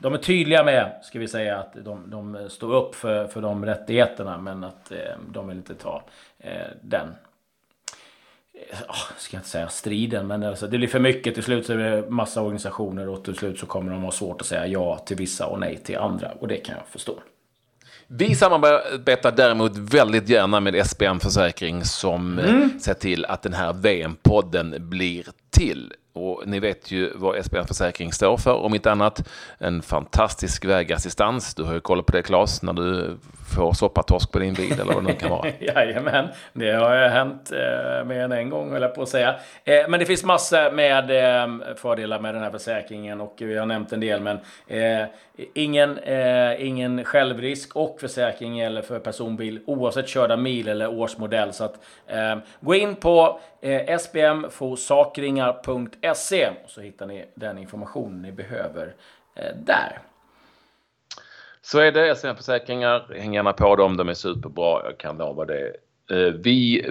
de 0.01 0.13
är 0.13 0.17
tydliga 0.17 0.63
med, 0.63 0.99
ska 1.03 1.19
vi 1.19 1.27
säga, 1.27 1.57
att 1.57 1.73
de, 1.73 2.09
de 2.09 2.49
står 2.49 2.75
upp 2.75 2.95
för, 2.95 3.27
för 3.27 3.41
de 3.41 3.65
rättigheterna 3.65 4.37
men 4.37 4.63
att 4.63 4.91
eh, 4.91 4.97
de 5.31 5.47
vill 5.47 5.57
inte 5.57 5.75
ta 5.75 6.03
eh, 6.39 6.67
den 6.81 7.07
Oh, 8.89 9.17
ska 9.17 9.37
jag 9.37 9.39
inte 9.39 9.49
säga 9.49 9.69
striden, 9.69 10.27
men 10.27 10.43
alltså, 10.43 10.67
det 10.67 10.77
blir 10.77 10.87
för 10.87 10.99
mycket. 10.99 11.33
Till 11.33 11.43
slut 11.43 11.65
så 11.65 11.73
är 11.73 11.77
det 11.77 12.09
massa 12.09 12.41
organisationer 12.41 13.09
och 13.09 13.23
till 13.23 13.35
slut 13.35 13.59
så 13.59 13.65
kommer 13.65 13.91
de 13.91 14.03
ha 14.03 14.11
svårt 14.11 14.41
att 14.41 14.47
säga 14.47 14.67
ja 14.67 14.97
till 14.97 15.17
vissa 15.17 15.47
och 15.47 15.59
nej 15.59 15.77
till 15.77 15.97
andra. 15.97 16.31
Och 16.39 16.47
det 16.47 16.57
kan 16.57 16.75
jag 16.75 16.87
förstå. 16.87 17.19
Vi 18.07 18.35
samarbetar 18.35 19.31
däremot 19.31 19.77
väldigt 19.77 20.29
gärna 20.29 20.59
med 20.59 20.75
SBM 20.75 21.19
Försäkring 21.19 21.83
som 21.83 22.39
mm. 22.39 22.79
ser 22.79 22.93
till 22.93 23.25
att 23.25 23.41
den 23.41 23.53
här 23.53 23.73
VM-podden 23.73 24.89
blir 24.89 25.25
till. 25.49 25.93
Och 26.17 26.43
ni 26.45 26.59
vet 26.59 26.91
ju 26.91 27.11
vad 27.15 27.45
SBN 27.45 27.67
Försäkring 27.67 28.13
står 28.13 28.37
för, 28.37 28.53
om 28.53 28.75
inte 28.75 28.91
annat. 28.91 29.27
En 29.57 29.81
fantastisk 29.81 30.65
vägassistans. 30.65 31.55
Du 31.55 31.63
har 31.63 31.73
ju 31.73 31.79
koll 31.79 32.03
på 32.03 32.11
det 32.11 32.23
Claes, 32.23 32.61
när 32.61 32.73
du 32.73 33.17
får 33.55 33.73
soppatorsk 33.73 34.31
på 34.31 34.39
din 34.39 34.53
bil 34.53 34.71
eller 34.71 34.93
vad 34.93 35.03
det 35.03 35.07
nu 35.07 35.13
kan 35.13 35.29
vara. 35.29 35.49
Jajamän, 35.59 36.27
det 36.53 36.71
har 36.71 37.07
hänt 37.07 37.51
eh, 37.51 38.05
mer 38.05 38.19
än 38.19 38.31
en 38.31 38.49
gång, 38.49 38.71
höll 38.71 38.81
jag 38.81 38.95
på 38.95 39.01
att 39.01 39.09
säga. 39.09 39.35
Eh, 39.63 39.89
men 39.89 39.99
det 39.99 40.05
finns 40.05 40.23
massor 40.23 40.71
med 40.71 41.11
eh, 41.11 41.47
fördelar 41.75 42.19
med 42.19 42.35
den 42.35 42.43
här 42.43 42.51
försäkringen 42.51 43.21
och 43.21 43.33
vi 43.37 43.57
har 43.57 43.65
nämnt 43.65 43.93
en 43.93 43.99
del, 43.99 44.21
men 44.21 44.39
eh, 44.67 45.03
ingen, 45.53 45.97
eh, 45.97 46.67
ingen 46.67 47.05
självrisk 47.05 47.75
och 47.75 47.97
försäkring 47.99 48.57
gäller 48.57 48.81
för 48.81 48.99
personbil 48.99 49.59
oavsett 49.65 50.07
körda 50.07 50.37
mil 50.37 50.67
eller 50.67 50.87
årsmodell. 50.87 51.53
Så 51.53 51.63
att, 51.63 51.79
eh, 52.07 52.37
gå 52.59 52.75
in 52.75 52.95
på 52.95 53.39
eh, 53.61 53.97
sbmforsakringar.se 53.97 56.49
så 56.67 56.81
hittar 56.81 57.05
ni 57.05 57.25
den 57.35 57.57
information 57.57 58.21
ni 58.21 58.31
behöver 58.31 58.93
eh, 59.35 59.55
där. 59.65 59.99
Så 61.71 61.79
är 61.79 61.91
det. 61.91 62.15
SM-försäkringar, 62.15 63.19
häng 63.19 63.33
gärna 63.33 63.53
på 63.53 63.75
dem. 63.75 63.97
De 63.97 64.09
är 64.09 64.13
superbra. 64.13 64.81
Jag 64.83 64.97
kan 64.97 65.17
lova 65.17 65.45
det. 65.45 65.71
Eh, 66.11 66.33
vi 66.33 66.85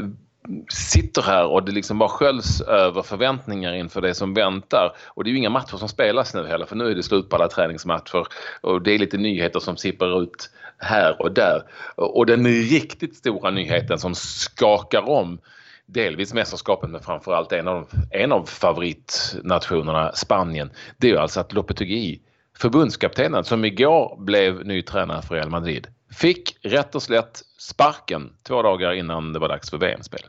sitter 0.68 1.22
här 1.22 1.46
och 1.46 1.64
det 1.64 1.72
liksom 1.72 1.98
bara 1.98 2.08
sköljs 2.08 2.60
över 2.60 3.02
förväntningar 3.02 3.74
inför 3.74 4.00
det 4.00 4.14
som 4.14 4.34
väntar. 4.34 4.96
Och 5.06 5.24
det 5.24 5.30
är 5.30 5.32
ju 5.32 5.38
inga 5.38 5.50
matcher 5.50 5.76
som 5.76 5.88
spelas 5.88 6.34
nu 6.34 6.46
heller 6.46 6.66
för 6.66 6.76
nu 6.76 6.90
är 6.90 6.94
det 6.94 7.02
slut 7.02 7.28
på 7.28 7.36
alla 7.36 7.48
träningsmatcher 7.48 8.26
och 8.60 8.82
det 8.82 8.94
är 8.94 8.98
lite 8.98 9.16
nyheter 9.16 9.60
som 9.60 9.76
sipprar 9.76 10.22
ut 10.22 10.50
här 10.78 11.22
och 11.22 11.32
där. 11.32 11.62
Och 11.94 12.26
den 12.26 12.46
riktigt 12.46 13.16
stora 13.16 13.50
nyheten 13.50 13.98
som 13.98 14.14
skakar 14.14 15.08
om 15.08 15.38
delvis 15.86 16.34
mästerskapet 16.34 16.90
men 16.90 17.00
framförallt 17.00 17.52
en 17.52 17.68
av, 17.68 17.88
en 18.10 18.32
av 18.32 18.44
favoritnationerna, 18.44 20.12
Spanien, 20.12 20.70
det 20.96 21.06
är 21.06 21.12
ju 21.12 21.18
alltså 21.18 21.40
att 21.40 21.52
Lopetegui, 21.52 22.20
förbundskaptenen 22.58 23.44
som 23.44 23.64
igår 23.64 24.16
blev 24.18 24.66
ny 24.66 24.82
tränare 24.82 25.22
för 25.22 25.34
Real 25.34 25.50
Madrid, 25.50 25.86
fick 26.14 26.56
rätt 26.62 26.94
och 26.94 27.02
slätt 27.02 27.42
sparken 27.58 28.32
två 28.42 28.62
dagar 28.62 28.92
innan 28.92 29.32
det 29.32 29.38
var 29.38 29.48
dags 29.48 29.70
för 29.70 29.78
VM-spel. 29.78 30.22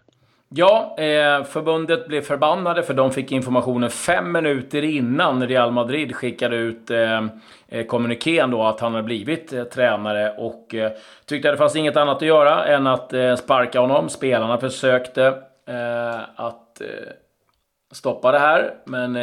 Ja, 0.50 0.96
eh, 0.98 1.44
förbundet 1.44 2.08
blev 2.08 2.22
förbannade 2.22 2.84
för 2.84 2.94
de 2.94 3.12
fick 3.12 3.32
informationen 3.32 3.90
fem 3.90 4.32
minuter 4.32 4.84
innan 4.84 5.48
Real 5.48 5.72
Madrid 5.72 6.16
skickade 6.16 6.56
ut 6.56 6.92
eh, 6.92 7.26
eh, 7.68 7.86
kommunikén 7.86 8.52
då 8.52 8.64
att 8.64 8.80
han 8.80 8.92
hade 8.92 9.04
blivit 9.04 9.54
eh, 9.54 9.64
tränare 9.64 10.34
och 10.38 10.76
eh, 10.76 10.92
tyckte 11.26 11.50
att 11.50 11.54
det 11.54 11.58
fanns 11.58 11.76
inget 11.76 11.98
annat 11.98 12.16
att 12.16 12.22
göra 12.22 12.66
än 12.66 12.88
att 12.88 13.14
eh, 13.14 13.36
sparka 13.36 13.80
honom. 13.80 14.10
Spelarna 14.10 14.58
försökte 14.58 15.26
eh, 15.68 16.20
att 16.36 16.82
stoppa 17.92 18.32
det 18.32 18.40
här, 18.40 18.74
men 18.86 19.16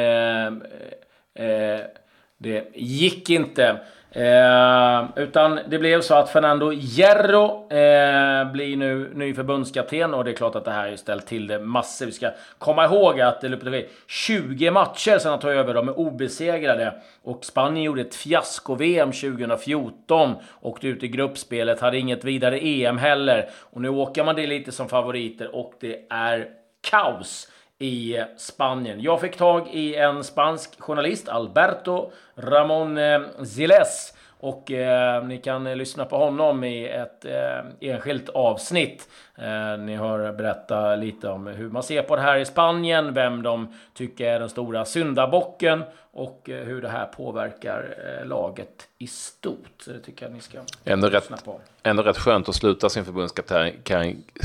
det 2.39 2.71
gick 2.75 3.31
inte. 3.31 3.81
Eh, 4.17 5.05
utan 5.17 5.61
det 5.69 5.79
blev 5.79 6.01
så 6.01 6.15
att 6.15 6.31
Fernando 6.31 6.71
Hierro 6.71 7.71
eh, 7.71 8.53
blir 8.53 8.77
nu 8.77 9.13
ny 9.15 9.35
förbundskapten 9.35 10.15
och 10.15 10.25
det 10.25 10.31
är 10.31 10.35
klart 10.35 10.55
att 10.55 10.65
det 10.65 10.71
här 10.71 10.89
har 10.91 10.97
ställt 10.97 11.27
till 11.27 11.47
det 11.47 11.59
massor. 11.59 12.07
Vi 12.07 12.13
ska 12.13 12.31
komma 12.59 12.85
ihåg 12.85 13.21
att 13.21 13.41
det 13.41 13.49
löpte 13.49 13.85
20 14.07 14.71
matcher 14.71 15.19
sedan 15.19 15.31
han 15.31 15.41
tog 15.41 15.51
över. 15.51 15.75
De 15.75 15.89
är 15.89 15.99
obesegrade 15.99 16.95
och 17.23 17.45
Spanien 17.45 17.85
gjorde 17.85 18.01
ett 18.01 18.15
fiasko-VM 18.15 19.13
2014. 19.13 20.35
Åkte 20.61 20.89
ut 20.89 21.03
i 21.03 21.09
gruppspelet, 21.09 21.81
hade 21.81 21.99
inget 21.99 22.25
vidare 22.25 22.59
EM 22.59 22.99
heller. 22.99 23.49
Och 23.61 23.81
nu 23.81 23.89
åker 23.89 24.25
man 24.25 24.37
det 24.37 24.47
lite 24.47 24.73
som 24.73 24.89
favoriter 24.89 25.55
och 25.57 25.73
det 25.81 26.07
är 26.11 26.49
kaos 26.91 27.49
i 27.79 28.17
Spanien. 28.37 29.01
Jag 29.01 29.21
fick 29.21 29.37
tag 29.37 29.69
i 29.73 29.95
en 29.95 30.25
spansk 30.25 30.81
journalist, 30.81 31.29
Alberto 31.29 32.11
Ramon 32.37 32.99
eh, 32.99 33.21
Ziles. 33.45 34.15
Och 34.41 34.71
eh, 34.73 35.25
ni 35.25 35.39
kan 35.39 35.67
eh, 35.67 35.77
lyssna 35.77 36.05
på 36.05 36.17
honom 36.17 36.65
i 36.65 36.89
ett 36.89 37.25
eh, 37.25 37.91
enskilt 37.91 38.29
avsnitt. 38.29 39.09
Eh, 39.39 39.79
ni 39.79 39.97
hör 39.97 40.33
berätta 40.33 40.97
lite 40.97 41.29
om 41.29 41.47
hur 41.47 41.71
man 41.71 41.83
ser 41.83 42.03
på 42.03 42.17
det 42.17 42.23
här 42.23 42.39
i 42.39 42.45
Spanien, 42.45 43.15
vem 43.15 43.43
de 43.43 43.69
tycker 43.95 44.27
är 44.27 44.41
den 44.41 44.49
stora 44.49 44.85
syndabocken 44.85 45.83
och 46.13 46.51
eh, 46.51 46.65
hur 46.65 46.83
det 46.83 46.89
här 46.89 47.07
påverkar 47.07 47.95
eh, 48.21 48.27
laget 48.27 48.89
i 48.99 49.07
stort. 49.07 49.71
Så 49.79 49.91
det 49.91 50.01
tycker 50.01 50.27
jag 50.27 50.35
ni 50.35 50.41
ska 50.41 50.59
ändå 50.85 51.09
rätt, 51.09 51.45
på. 51.45 51.61
Ändå 51.83 52.03
rätt 52.03 52.19
skönt 52.19 52.49
att 52.49 52.55
sluta 52.55 52.89
sin 52.89 53.05
förbundskapten, 53.05 53.73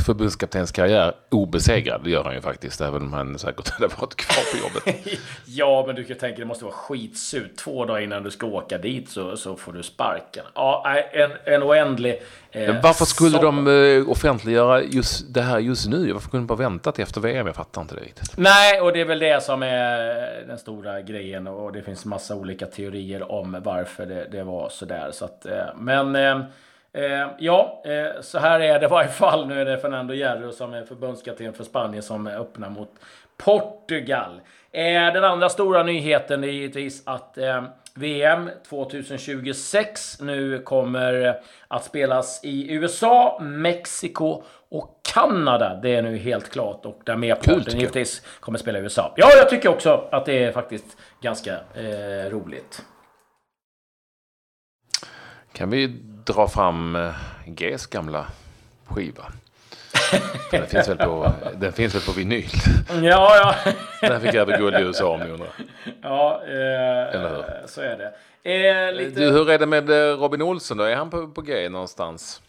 förbundskaptens 0.05 0.72
karriär 0.72 1.13
obesegrad. 1.29 2.01
Det 2.03 2.10
gör 2.10 2.24
han 2.24 2.34
ju 2.34 2.41
faktiskt, 2.41 2.81
även 2.81 3.01
om 3.01 3.13
han 3.13 3.39
säkert 3.39 3.69
hade 3.69 3.88
varit 3.88 4.15
kvar 4.15 4.43
på 4.51 4.67
jobbet. 4.67 5.08
ja, 5.46 5.84
men 5.88 5.96
du 5.96 6.03
kan 6.03 6.17
tänka 6.17 6.39
det 6.39 6.46
måste 6.46 6.65
vara 6.65 6.75
skitsurt. 6.75 7.55
Två 7.55 7.86
dagar 7.86 8.01
innan 8.01 8.24
du 8.24 8.31
ska 8.31 8.48
åka 8.48 8.77
dit 8.77 9.10
så, 9.10 9.38
så 9.38 9.55
får 9.55 9.74
du 9.74 9.84
sparken. 9.84 10.46
Ja, 10.55 10.98
en, 11.12 11.31
en 11.46 11.63
oändlig... 11.63 12.22
Eh, 12.51 12.81
varför 12.84 13.05
skulle 13.05 13.38
så... 13.38 13.43
de 13.43 13.67
eh, 13.67 14.10
offentliggöra 14.10 14.78
just 14.81 15.33
det 15.33 15.41
här 15.41 15.59
just 15.59 15.89
nu? 15.89 16.13
Varför 16.13 16.29
kunde 16.29 16.41
de 16.41 16.48
bara 16.48 16.69
vänta 16.69 16.91
till 16.91 17.03
efter 17.03 17.21
VM? 17.21 17.48
Jag 17.48 17.55
fattar 17.55 17.81
inte 17.81 17.95
det 17.95 18.01
riktigt. 18.01 18.38
Nej, 18.38 18.81
och 18.81 18.93
det 18.93 19.01
är 19.01 19.05
väl 19.05 19.19
det 19.19 19.43
som 19.43 19.63
är 19.63 20.43
den 20.48 20.57
stora 20.57 21.01
grejen. 21.01 21.48
Och 21.48 21.74
det 21.74 21.81
finns 21.81 22.05
massa 22.05 22.36
olika 22.36 22.65
teorier 22.65 23.31
om 23.31 23.57
varför 23.63 24.05
det, 24.05 24.27
det 24.31 24.43
var 24.43 24.69
sådär. 24.69 25.09
Så 25.12 25.25
att, 25.25 25.45
eh, 25.45 25.65
men 25.75 26.15
eh, 26.15 26.39
eh 26.93 27.27
ja, 27.39 27.83
eh, 27.86 28.21
så 28.21 28.39
här 28.39 28.59
är 28.59 28.79
det 28.79 28.86
i 28.86 28.89
varje 28.89 29.09
fall. 29.09 29.48
Nu 29.48 29.62
är 29.62 29.65
det 29.65 29.77
Fernando 29.77 30.13
Hierro 30.13 30.51
som 30.51 30.74
är 30.74 30.83
förbundskapten 30.83 31.53
för 31.53 31.63
Spanien 31.63 32.03
som 32.03 32.27
öppnar 32.27 32.69
mot 32.69 32.91
Portugal. 33.38 34.41
Den 34.71 35.24
andra 35.24 35.50
stora 35.50 35.83
nyheten 35.83 36.43
är 36.43 36.48
givetvis 36.48 37.01
att 37.05 37.38
VM 37.99 38.49
2026 38.69 40.21
nu 40.21 40.61
kommer 40.61 41.39
att 41.67 41.85
spelas 41.85 42.39
i 42.43 42.73
USA, 42.73 43.39
Mexiko 43.41 44.43
och 44.69 44.99
Kanada. 45.13 45.79
Det 45.81 45.95
är 45.95 46.01
nu 46.01 46.17
helt 46.17 46.49
klart 46.49 46.85
och 46.85 47.01
där 47.05 47.15
merparten 47.15 47.79
givetvis 47.79 48.21
kommer 48.39 48.57
att 48.57 48.61
spela 48.61 48.79
i 48.79 48.81
USA. 48.81 49.13
Ja, 49.17 49.29
jag 49.37 49.49
tycker 49.49 49.69
också 49.69 50.07
att 50.11 50.25
det 50.25 50.43
är 50.43 50.51
faktiskt 50.51 50.97
ganska 51.21 51.53
eh, 51.53 52.29
roligt. 52.29 52.85
Kan 55.53 55.69
vi 55.69 55.87
dra 56.25 56.47
fram 56.47 56.95
eh, 56.95 57.15
Gs 57.45 57.87
gamla 57.87 58.27
skiva? 58.85 59.23
den, 60.51 60.67
finns 60.67 60.89
väl 60.89 60.97
på, 60.97 61.31
den 61.57 61.73
finns 61.73 61.95
väl 61.95 62.01
på 62.01 62.11
vinyl? 62.11 62.49
Ja, 63.03 63.55
ja. 63.63 63.73
den 64.07 64.21
fick 64.21 64.33
över 64.33 64.57
guld 64.57 64.75
i 64.75 64.81
USA 64.81 65.07
om 65.07 65.19
ni 65.19 65.29
undrar. 65.29 65.49
Ja, 66.01 66.41
eh, 66.43 67.65
så 67.65 67.81
är 67.81 67.97
det. 67.97 68.13
Eh, 68.43 68.93
lite... 68.93 69.19
du, 69.19 69.31
hur 69.31 69.49
är 69.49 69.59
det 69.59 69.65
med 69.65 69.89
eh, 69.89 70.17
Robin 70.17 70.41
Olsson 70.41 70.77
då? 70.77 70.83
Är 70.83 70.95
han 70.95 71.09
på, 71.09 71.27
på 71.27 71.41
G 71.41 71.69
någonstans? 71.69 72.41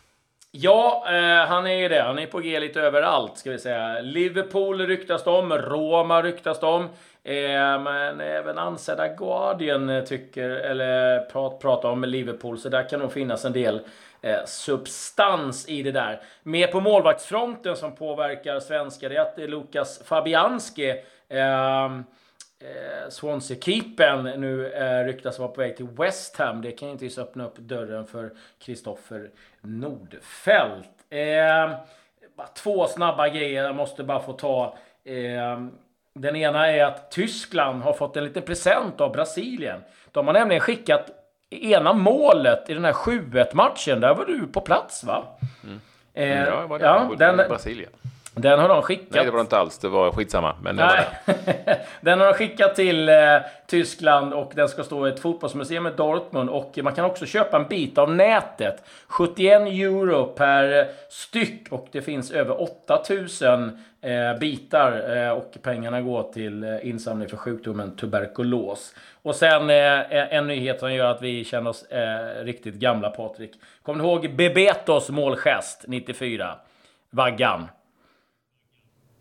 Ja, 0.52 1.04
eh, 1.06 1.46
han 1.48 1.66
är 1.66 1.74
ju 1.74 1.88
det. 1.88 2.02
Han 2.02 2.18
är 2.18 2.26
på 2.26 2.38
G 2.38 2.60
lite 2.60 2.80
överallt, 2.80 3.38
ska 3.38 3.50
vi 3.50 3.58
säga. 3.58 4.00
Liverpool 4.00 4.86
ryktas 4.86 5.26
om, 5.26 5.52
Roma 5.52 6.22
ryktas 6.22 6.62
om. 6.62 6.82
Eh, 7.24 7.82
men 7.82 8.20
även 8.20 8.58
ansedda 8.58 9.08
Guardian 9.08 9.90
eh, 9.90 10.04
tycker, 10.04 10.50
eller 10.50 11.20
prat, 11.20 11.60
pratar 11.60 11.88
om 11.88 12.04
Liverpool, 12.04 12.58
så 12.58 12.68
där 12.68 12.88
kan 12.88 13.00
nog 13.00 13.12
finnas 13.12 13.44
en 13.44 13.52
del 13.52 13.80
eh, 14.22 14.44
substans 14.46 15.68
i 15.68 15.82
det 15.82 15.92
där. 15.92 16.20
Mer 16.42 16.66
på 16.66 16.80
målvaktsfronten 16.80 17.76
som 17.76 17.94
påverkar 17.94 18.60
svenskar, 18.60 19.08
det 19.08 19.16
är 19.16 19.20
att 19.20 19.50
Lukas 19.50 20.02
Fabianski 20.04 20.88
eh, 21.28 21.84
eh, 21.84 23.08
Swansea-keepern 23.08 24.40
nu 24.40 24.72
eh, 24.72 25.04
ryktas 25.04 25.38
vara 25.38 25.48
på 25.48 25.60
väg 25.60 25.76
till 25.76 25.88
West 25.88 26.36
Ham. 26.36 26.62
Det 26.62 26.72
kan 26.72 26.88
ju 26.88 26.92
inte 26.98 27.20
öppna 27.20 27.46
upp 27.46 27.58
dörren 27.58 28.06
för 28.06 28.30
Kristoffer 28.58 29.30
Nordfeldt. 29.60 30.88
Eh, 31.10 31.70
två 32.54 32.86
snabba 32.86 33.28
grejer 33.28 33.64
jag 33.64 33.76
måste 33.76 34.04
bara 34.04 34.20
få 34.20 34.32
ta. 34.32 34.78
Eh, 35.04 35.60
den 36.14 36.36
ena 36.36 36.68
är 36.68 36.84
att 36.84 37.10
Tyskland 37.10 37.82
har 37.82 37.92
fått 37.92 38.16
en 38.16 38.24
liten 38.24 38.42
present 38.42 39.00
av 39.00 39.12
Brasilien. 39.12 39.80
De 40.12 40.26
har 40.26 40.34
nämligen 40.34 40.60
skickat 40.60 41.19
ena 41.50 41.92
målet 41.92 42.70
i 42.70 42.74
den 42.74 42.84
här 42.84 42.92
7-1 42.92 43.54
matchen. 43.54 44.00
Där 44.00 44.14
var 44.14 44.24
du 44.24 44.46
på 44.46 44.60
plats 44.60 45.04
va? 45.04 45.24
Mm. 45.64 45.80
Eh, 46.14 46.28
ja, 46.28 46.60
jag 46.60 46.68
var 46.68 46.78
där. 46.78 46.86
Ja, 46.86 47.14
den, 47.18 47.36
Brasilien. 47.36 47.90
Den 48.34 48.58
har 48.60 48.68
de 48.68 48.82
skickat. 48.82 49.06
Nej, 49.10 49.24
det 49.24 49.30
var 49.30 49.38
det 49.38 49.40
inte 49.40 49.58
alls. 49.58 49.78
Det 49.78 49.88
var 49.88 50.12
skitsamma. 50.12 50.54
Men 50.62 50.76
Nej. 50.76 51.06
den 52.00 52.20
har 52.20 52.26
de 52.26 52.34
skickat 52.34 52.74
till 52.74 53.08
eh, 53.08 53.16
Tyskland 53.66 54.34
och 54.34 54.52
den 54.54 54.68
ska 54.68 54.84
stå 54.84 55.06
i 55.06 55.10
ett 55.10 55.20
fotbollsmuseum 55.20 55.86
i 55.86 55.90
Dortmund. 55.90 56.50
Och 56.50 56.78
man 56.82 56.94
kan 56.94 57.04
också 57.04 57.26
köpa 57.26 57.56
en 57.56 57.68
bit 57.68 57.98
av 57.98 58.14
nätet. 58.14 58.82
71 59.06 59.62
euro 59.62 60.26
per 60.26 60.88
styck 61.08 61.68
och 61.70 61.88
det 61.92 62.02
finns 62.02 62.30
över 62.30 62.62
8000 62.62 63.78
eh, 64.00 64.38
bitar. 64.40 65.16
Eh, 65.16 65.30
och 65.30 65.52
pengarna 65.62 66.00
går 66.00 66.32
till 66.32 66.64
eh, 66.64 66.88
insamling 66.88 67.28
för 67.28 67.36
sjukdomen 67.36 67.96
tuberkulos. 67.96 68.94
Och 69.22 69.34
sen 69.34 69.70
eh, 69.70 70.34
en 70.34 70.46
nyhet 70.46 70.80
som 70.80 70.94
gör 70.94 71.10
att 71.10 71.22
vi 71.22 71.44
känner 71.44 71.70
oss 71.70 71.82
eh, 71.82 72.44
riktigt 72.44 72.74
gamla, 72.74 73.10
Patrik. 73.10 73.52
Kommer 73.82 74.04
du 74.04 74.10
ihåg 74.10 74.34
Bebetos 74.36 75.10
målgest 75.10 75.84
94? 75.88 76.54
Vaggan. 77.10 77.68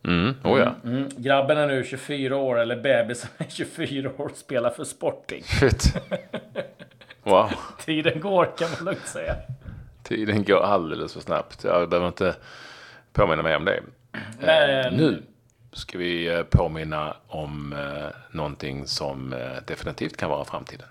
Mm, 0.03 0.35
oh 0.43 0.59
ja. 0.59 0.75
Mm, 0.83 0.97
mm. 0.97 1.09
Grabben 1.17 1.57
är 1.57 1.67
nu 1.67 1.83
24 1.83 2.35
år, 2.35 2.59
eller 2.59 2.75
bebisen 2.75 3.29
är 3.37 3.45
24 3.49 4.09
år 4.17 4.25
och 4.25 4.37
spelar 4.37 4.69
för 4.69 4.83
Sporting. 4.83 5.43
Shit. 5.43 5.93
Wow. 7.23 7.51
Tiden 7.85 8.19
går 8.19 8.57
kan 8.57 8.67
man 8.71 8.85
lugnt 8.85 9.07
säga. 9.07 9.35
Tiden 10.03 10.43
går 10.43 10.59
alldeles 10.59 11.13
för 11.13 11.19
snabbt. 11.19 11.63
Jag 11.63 11.89
behöver 11.89 12.07
inte 12.07 12.35
påminna 13.13 13.43
mig 13.43 13.55
om 13.55 13.65
det. 13.65 13.81
Men... 14.39 14.85
Eh, 14.85 14.91
nu 14.91 15.23
ska 15.73 15.97
vi 15.97 16.27
eh, 16.27 16.43
påminna 16.43 17.15
om 17.27 17.73
eh, 17.73 18.15
någonting 18.31 18.87
som 18.87 19.33
eh, 19.33 19.39
definitivt 19.67 20.17
kan 20.17 20.29
vara 20.29 20.45
framtiden. 20.45 20.87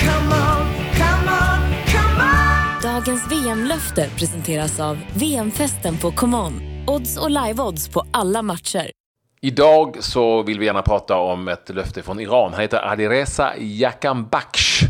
Come 0.00 0.34
on, 0.34 0.66
come 0.94 1.30
on, 1.30 1.74
come 1.86 2.22
on. 2.22 2.82
Dagens 2.82 3.32
VM-löfte 3.32 4.10
presenteras 4.18 4.80
av 4.80 4.98
VM-festen 5.14 5.98
på 5.98 6.12
ComeOn. 6.12 6.69
Odds 6.90 7.16
och 7.16 7.30
live-odds 7.30 7.92
på 7.92 8.04
alla 8.12 8.42
matcher. 8.42 8.90
Idag 9.40 9.96
så 10.00 10.42
vill 10.42 10.58
vi 10.58 10.66
gärna 10.66 10.82
prata 10.82 11.16
om 11.16 11.48
ett 11.48 11.68
löfte 11.68 12.02
från 12.02 12.20
Iran. 12.20 12.52
Han 12.52 12.60
heter 12.60 12.78
Alireza 12.78 13.54
Jakanbakhsh. 13.58 14.84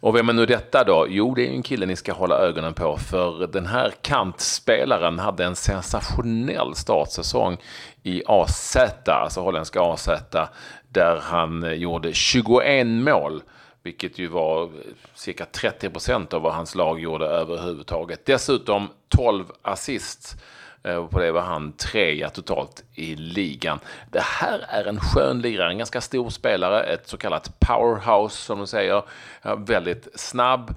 Och 0.00 0.16
vem 0.16 0.28
är 0.28 0.32
nu 0.32 0.46
detta 0.46 0.84
då? 0.84 1.06
Jo, 1.08 1.34
det 1.34 1.46
är 1.46 1.50
en 1.50 1.62
kille 1.62 1.86
ni 1.86 1.96
ska 1.96 2.12
hålla 2.12 2.38
ögonen 2.38 2.74
på, 2.74 2.96
för 2.96 3.46
den 3.46 3.66
här 3.66 3.92
kantspelaren 4.02 5.18
hade 5.18 5.44
en 5.44 5.56
sensationell 5.56 6.74
startsäsong 6.74 7.56
i 8.02 8.22
AZ, 8.26 8.76
alltså 9.06 9.40
holländska 9.40 9.80
AZ, 9.80 10.08
där 10.88 11.20
han 11.22 11.80
gjorde 11.80 12.12
21 12.12 12.86
mål 12.86 13.42
vilket 13.82 14.18
ju 14.18 14.26
var 14.26 14.70
cirka 15.14 15.44
30 15.44 15.90
procent 15.90 16.34
av 16.34 16.42
vad 16.42 16.54
hans 16.54 16.74
lag 16.74 17.00
gjorde 17.00 17.26
överhuvudtaget. 17.26 18.26
Dessutom 18.26 18.88
12 19.08 19.44
assist. 19.62 20.36
Eh, 20.84 21.06
på 21.06 21.18
det 21.18 21.32
var 21.32 21.40
han 21.40 21.72
trea 21.72 22.30
totalt 22.30 22.84
i 22.94 23.14
ligan. 23.16 23.80
Det 24.10 24.22
här 24.22 24.64
är 24.68 24.84
en 24.84 25.00
skön 25.00 25.40
lirare, 25.40 25.70
en 25.70 25.78
ganska 25.78 26.00
stor 26.00 26.30
spelare, 26.30 26.82
ett 26.82 27.08
så 27.08 27.16
kallat 27.16 27.60
powerhouse 27.60 28.36
som 28.36 28.58
de 28.58 28.66
säger. 28.66 29.02
Väldigt 29.56 30.08
snabb 30.14 30.74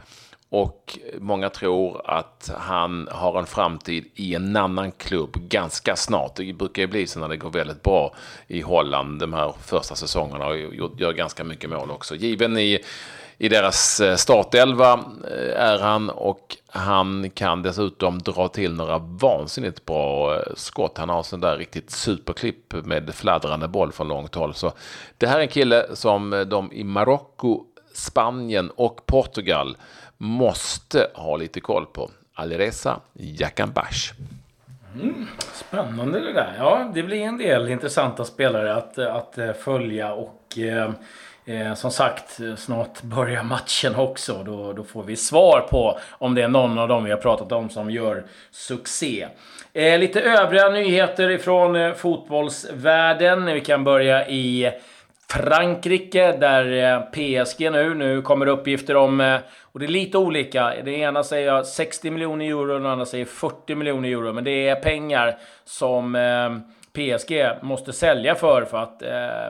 och 0.49 0.99
många 1.19 1.49
tror 1.49 2.09
att 2.09 2.51
han 2.57 3.07
har 3.11 3.39
en 3.39 3.45
framtid 3.45 4.05
i 4.15 4.35
en 4.35 4.55
annan 4.55 4.91
klubb 4.91 5.49
ganska 5.49 5.95
snart. 5.95 6.35
Det 6.35 6.53
brukar 6.53 6.81
ju 6.81 6.87
bli 6.87 7.07
så 7.07 7.19
när 7.19 7.27
det 7.27 7.37
går 7.37 7.49
väldigt 7.49 7.83
bra 7.83 8.15
i 8.47 8.61
Holland 8.61 9.19
de 9.19 9.33
här 9.33 9.53
första 9.61 9.95
säsongerna 9.95 10.47
och 10.47 10.55
gör 10.99 11.13
ganska 11.13 11.43
mycket 11.43 11.69
mål 11.69 11.91
också. 11.91 12.15
Given 12.15 12.57
i, 12.57 12.79
i 13.37 13.49
deras 13.49 13.99
eh, 13.99 14.15
startelva 14.15 14.93
eh, 15.31 15.61
är 15.61 15.79
han 15.79 16.09
och 16.09 16.57
han 16.67 17.29
kan 17.29 17.61
dessutom 17.61 18.19
dra 18.19 18.47
till 18.47 18.73
några 18.73 18.97
vansinnigt 18.97 19.85
bra 19.85 20.35
eh, 20.35 20.41
skott. 20.55 20.97
Han 20.97 21.09
har 21.09 21.23
sån 21.23 21.41
där 21.41 21.57
riktigt 21.57 21.91
superklipp 21.91 22.73
med 22.73 23.15
fladdrande 23.15 23.67
boll 23.67 23.91
från 23.91 24.07
långt 24.07 24.35
håll. 24.35 24.53
Så 24.53 24.71
det 25.17 25.27
här 25.27 25.37
är 25.37 25.41
en 25.41 25.47
kille 25.47 25.85
som 25.93 26.45
de 26.47 26.71
i 26.71 26.83
Marocko, 26.83 27.63
Spanien 27.93 28.71
och 28.75 29.05
Portugal 29.05 29.77
måste 30.17 31.07
ha 31.13 31.37
lite 31.37 31.59
koll 31.59 31.85
på. 31.85 32.11
Alireza 32.33 32.99
Jakambash. 33.13 34.13
Mm, 34.95 35.27
spännande 35.53 36.19
det 36.19 36.33
där. 36.33 36.55
Ja, 36.57 36.91
det 36.93 37.03
blir 37.03 37.21
en 37.21 37.37
del 37.37 37.69
intressanta 37.69 38.25
spelare 38.25 38.75
att, 38.75 38.97
att 38.97 39.37
följa 39.59 40.13
och 40.13 40.57
eh, 40.57 40.91
eh, 41.45 41.73
som 41.73 41.91
sagt, 41.91 42.39
snart 42.57 43.01
börjar 43.01 43.43
matchen 43.43 43.95
också. 43.95 44.43
Då, 44.43 44.73
då 44.73 44.83
får 44.83 45.03
vi 45.03 45.15
svar 45.15 45.67
på 45.69 45.99
om 46.11 46.35
det 46.35 46.41
är 46.41 46.47
någon 46.47 46.79
av 46.79 46.87
dem 46.87 47.03
vi 47.03 47.11
har 47.11 47.17
pratat 47.17 47.51
om 47.51 47.69
som 47.69 47.91
gör 47.91 48.23
succé. 48.51 49.27
Eh, 49.73 49.99
lite 49.99 50.21
övriga 50.21 50.69
nyheter 50.69 51.29
ifrån 51.29 51.75
eh, 51.75 51.93
fotbollsvärlden. 51.93 53.45
Vi 53.45 53.61
kan 53.61 53.83
börja 53.83 54.27
i 54.27 54.71
Frankrike 55.29 56.31
där 56.31 56.93
eh, 56.93 57.01
PSG 57.01 57.71
nu, 57.71 57.93
nu 57.93 58.21
kommer 58.21 58.47
uppgifter 58.47 58.95
om, 58.95 59.21
eh, 59.21 59.39
och 59.61 59.79
det 59.79 59.85
är 59.85 59.87
lite 59.87 60.17
olika. 60.17 60.73
Det 60.85 60.91
ena 60.91 61.23
säger 61.23 61.63
60 61.63 62.09
miljoner 62.09 62.45
euro, 62.45 62.73
och 62.73 62.81
det 62.81 62.91
andra 62.91 63.05
säger 63.05 63.25
40 63.25 63.75
miljoner 63.75 64.09
euro. 64.09 64.33
Men 64.33 64.43
det 64.43 64.67
är 64.67 64.75
pengar 64.75 65.37
som 65.65 66.15
eh, 66.15 66.74
PSG 66.95 67.49
måste 67.61 67.93
sälja 67.93 68.35
för, 68.35 68.65
för 68.65 68.77
att 68.77 69.03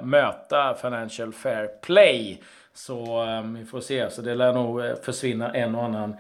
möta 0.06 0.76
Financial 0.82 1.34
Fair 1.34 1.68
Play. 1.82 2.42
Så 2.74 3.28
vi 3.58 3.66
får 3.66 3.82
se, 3.82 4.10
så 4.10 4.22
det 4.22 4.36
lär 4.36 4.54
nog 4.54 4.82
försvinna 5.04 5.54
en 5.54 5.76
och 5.76 5.84
annan 5.84 6.16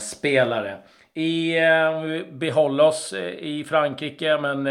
spelare. 0.00 0.76
I, 1.14 1.52
vi 2.04 2.24
behåller 2.30 2.84
oss 2.84 3.12
i 3.38 3.64
Frankrike, 3.64 4.38
men 4.38 4.62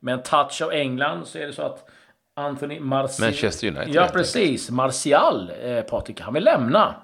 med 0.00 0.12
en 0.12 0.22
touch 0.22 0.62
av 0.62 0.72
England 0.72 1.26
så 1.26 1.38
är 1.38 1.46
det 1.46 1.52
så 1.52 1.62
att 1.62 1.88
Anthony 2.36 2.80
Martial. 2.80 3.28
Manchester 3.28 3.68
United. 3.68 3.94
Ja, 3.94 4.08
precis. 4.12 4.70
Martial, 4.70 5.52
eh, 5.62 5.82
Patrik, 5.82 6.20
han 6.20 6.34
vill 6.34 6.44
lämna. 6.44 6.94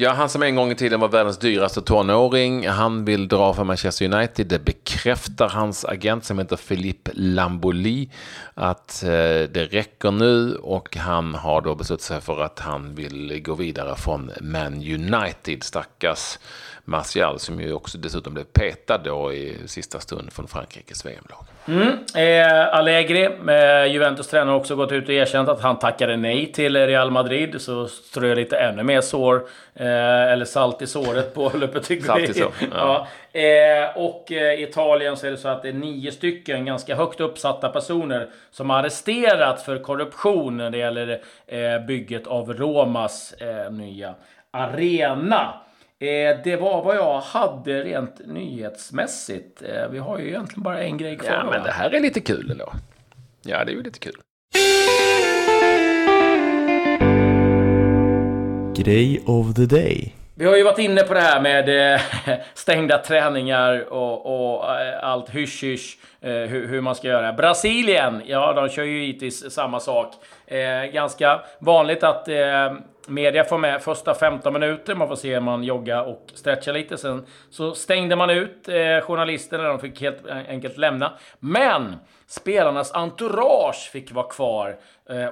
Ja, 0.00 0.12
han 0.12 0.28
som 0.28 0.42
en 0.42 0.54
gång 0.54 0.70
i 0.70 0.74
tiden 0.74 1.00
var 1.00 1.08
världens 1.08 1.38
dyraste 1.38 1.82
tonåring, 1.82 2.68
han 2.68 3.04
vill 3.04 3.28
dra 3.28 3.54
för 3.54 3.64
Manchester 3.64 4.14
United. 4.14 4.46
Det 4.46 4.58
bekräftar 4.58 5.48
hans 5.48 5.84
agent 5.84 6.24
som 6.24 6.38
heter 6.38 6.56
Philippe 6.56 7.10
Lamboli 7.14 8.10
att 8.54 9.02
eh, 9.02 9.08
det 9.50 9.68
räcker 9.70 10.10
nu 10.10 10.54
och 10.54 10.96
han 10.96 11.34
har 11.34 11.60
då 11.60 11.74
beslutat 11.74 12.02
sig 12.02 12.20
för 12.20 12.40
att 12.40 12.58
han 12.58 12.94
vill 12.94 13.42
gå 13.42 13.54
vidare 13.54 13.96
från 13.96 14.30
Man 14.40 14.74
United. 14.74 15.62
Stackars 15.62 16.38
Martial 16.84 17.38
som 17.38 17.60
ju 17.60 17.72
också 17.72 17.98
dessutom 17.98 18.34
blev 18.34 18.44
petad 18.44 18.98
då 18.98 19.32
i 19.32 19.56
sista 19.66 20.00
stund 20.00 20.32
från 20.32 20.48
Frankrikes 20.48 21.06
VM-lag. 21.06 21.57
Mm. 21.68 21.98
Eh, 22.14 22.74
Allegri, 22.74 23.24
eh, 23.24 23.92
Juventus 23.92 24.28
tränare, 24.28 24.50
har 24.50 24.58
också 24.58 24.76
gått 24.76 24.92
ut 24.92 25.08
och 25.08 25.14
erkänt 25.14 25.48
att 25.48 25.60
han 25.60 25.78
tackade 25.78 26.16
nej 26.16 26.52
till 26.52 26.76
Real 26.76 27.10
Madrid. 27.10 27.60
Så 27.60 27.88
strö 27.88 28.34
lite 28.34 28.56
ännu 28.58 28.82
mer 28.82 29.00
sår, 29.00 29.36
eh, 29.74 30.32
eller 30.32 30.44
salt 30.44 30.82
i 30.82 30.86
såret 30.86 31.34
på 31.34 31.52
Lopetegui. 31.54 32.02
Salt 32.02 32.20
i 32.20 32.34
sår, 32.34 32.52
ja. 32.60 33.06
ja. 33.32 33.40
Eh, 33.40 33.96
och 33.96 34.26
i 34.30 34.36
eh, 34.36 34.62
Italien 34.62 35.16
så 35.16 35.26
är 35.26 35.30
det 35.30 35.36
så 35.36 35.48
att 35.48 35.62
det 35.62 35.68
är 35.68 35.72
nio 35.72 36.12
stycken 36.12 36.64
ganska 36.64 36.94
högt 36.94 37.20
uppsatta 37.20 37.68
personer 37.68 38.28
som 38.50 38.70
har 38.70 38.78
arresterats 38.78 39.64
för 39.64 39.78
korruption 39.78 40.56
när 40.56 40.70
det 40.70 40.78
gäller 40.78 41.20
eh, 41.46 41.86
bygget 41.86 42.26
av 42.26 42.54
Romas 42.54 43.34
nya 43.70 44.14
arena. 44.50 45.54
Eh, 46.00 46.38
det 46.44 46.56
var 46.56 46.82
vad 46.84 46.96
jag 46.96 47.20
hade 47.20 47.82
rent 47.84 48.26
nyhetsmässigt. 48.26 49.62
Eh, 49.62 49.88
vi 49.90 49.98
har 49.98 50.18
ju 50.18 50.28
egentligen 50.28 50.62
bara 50.62 50.82
en 50.82 50.98
grej 50.98 51.16
kvar. 51.16 51.32
Ja, 51.32 51.50
men 51.50 51.62
det 51.62 51.70
här 51.70 51.90
är 51.90 52.00
lite 52.00 52.20
kul 52.20 52.50
ändå. 52.50 52.72
Ja, 53.42 53.64
det 53.64 53.72
är 53.72 53.74
ju 53.74 53.82
lite 53.82 53.98
kul. 53.98 54.14
Grej 58.84 59.22
of 59.26 59.54
the 59.54 59.66
day. 59.66 60.14
Vi 60.34 60.44
har 60.44 60.56
ju 60.56 60.62
varit 60.62 60.78
inne 60.78 61.02
på 61.02 61.14
det 61.14 61.20
här 61.20 61.40
med 61.40 61.94
eh, 61.94 62.00
stängda 62.54 62.98
träningar 62.98 63.92
och, 63.92 64.26
och 64.26 64.70
allt 65.02 65.30
hysch-hysch, 65.30 65.98
hur, 66.20 66.68
hur, 66.68 66.80
man 66.80 66.94
ska 66.94 67.08
göra. 67.08 67.32
Brasilien, 67.32 68.22
ja, 68.26 68.52
de 68.52 68.68
kör 68.68 68.84
ju 68.84 69.04
givetvis 69.04 69.50
samma 69.50 69.80
sak. 69.80 70.14
ganska 70.92 71.40
vanligt 71.58 72.02
att 72.02 72.28
Media 73.08 73.44
får 73.44 73.58
med 73.58 73.82
första 73.82 74.14
15 74.14 74.52
minuter, 74.52 74.94
man 74.94 75.08
får 75.08 75.16
se 75.16 75.40
man 75.40 75.64
jogga 75.64 76.02
och 76.02 76.30
stretcha 76.34 76.72
lite. 76.72 76.98
Sen 76.98 77.26
så 77.50 77.74
stängde 77.74 78.16
man 78.16 78.30
ut 78.30 78.68
eh, 78.68 79.00
journalisterna, 79.00 79.64
de 79.68 79.80
fick 79.80 80.00
helt 80.00 80.26
enkelt 80.26 80.78
lämna. 80.78 81.12
Men 81.38 81.96
spelarnas 82.26 82.92
entourage 82.94 83.90
fick 83.92 84.12
vara 84.12 84.28
kvar 84.28 84.76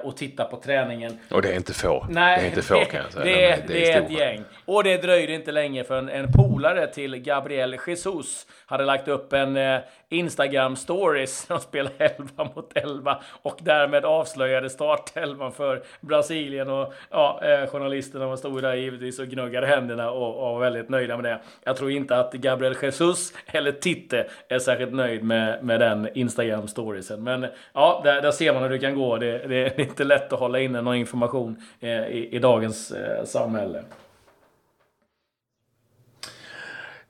och 0.03 0.17
titta 0.17 0.45
på 0.45 0.57
träningen. 0.57 1.19
Och 1.31 1.41
det 1.41 1.51
är 1.51 1.55
inte 1.55 1.73
få. 1.73 2.05
Nej, 2.09 2.37
det 2.39 2.45
är 2.45 2.49
inte 2.49 2.61
få 2.61 2.85
kan 2.85 3.01
jag 3.03 3.11
säga. 3.11 3.25
Det, 3.25 3.31
det, 3.31 3.67
det, 3.67 3.73
det 3.73 3.91
är, 3.91 4.01
ett 4.01 4.11
gäng. 4.11 4.43
Och 4.65 4.83
det 4.83 4.97
dröjde 4.97 5.33
inte 5.33 5.51
länge 5.51 5.83
förrän 5.83 6.09
en 6.09 6.31
polare 6.31 6.87
till 6.87 7.15
Gabriel 7.15 7.77
Jesus 7.87 8.47
hade 8.65 8.85
lagt 8.85 9.07
upp 9.07 9.33
en 9.33 9.57
eh, 9.57 9.79
Instagram-stories. 10.09 11.47
De 11.47 11.59
spelade 11.61 12.05
11 12.05 12.49
mot 12.55 12.71
11 12.77 13.21
och 13.41 13.59
därmed 13.61 14.05
avslöjade 14.05 14.69
startelvan 14.69 15.51
för 15.51 15.83
Brasilien. 16.01 16.69
Och 16.69 16.93
ja, 17.11 17.41
eh, 17.43 17.69
journalisterna 17.69 18.27
var 18.27 18.35
stod 18.35 18.61
där 18.61 18.75
givetvis 18.75 19.19
och 19.19 19.27
gnuggade 19.27 19.67
händerna 19.67 20.11
och, 20.11 20.35
och 20.35 20.53
var 20.53 20.59
väldigt 20.59 20.89
nöjda 20.89 21.17
med 21.17 21.25
det. 21.25 21.39
Jag 21.63 21.77
tror 21.77 21.91
inte 21.91 22.17
att 22.17 22.33
Gabriel 22.33 22.75
Jesus 22.81 23.33
eller 23.45 23.71
Titte 23.71 24.27
är 24.47 24.59
särskilt 24.59 24.93
nöjd 24.93 25.23
med, 25.23 25.63
med 25.63 25.79
den 25.79 26.07
Instagram-storiesen. 26.13 27.23
Men 27.23 27.47
ja, 27.73 28.01
där, 28.03 28.21
där, 28.21 28.31
ser 28.31 28.53
man 28.53 28.63
hur 28.63 28.69
det 28.69 28.79
kan 28.79 28.95
gå. 28.95 29.17
Det, 29.17 29.37
det, 29.37 29.66
är 29.67 29.81
inte 29.81 30.03
lätt 30.03 30.33
att 30.33 30.39
hålla 30.39 30.59
inne 30.59 30.81
någon 30.81 30.95
information 30.95 31.61
eh, 31.79 31.89
i, 31.89 32.29
i 32.31 32.39
dagens 32.39 32.91
eh, 32.91 33.25
samhälle. 33.25 33.83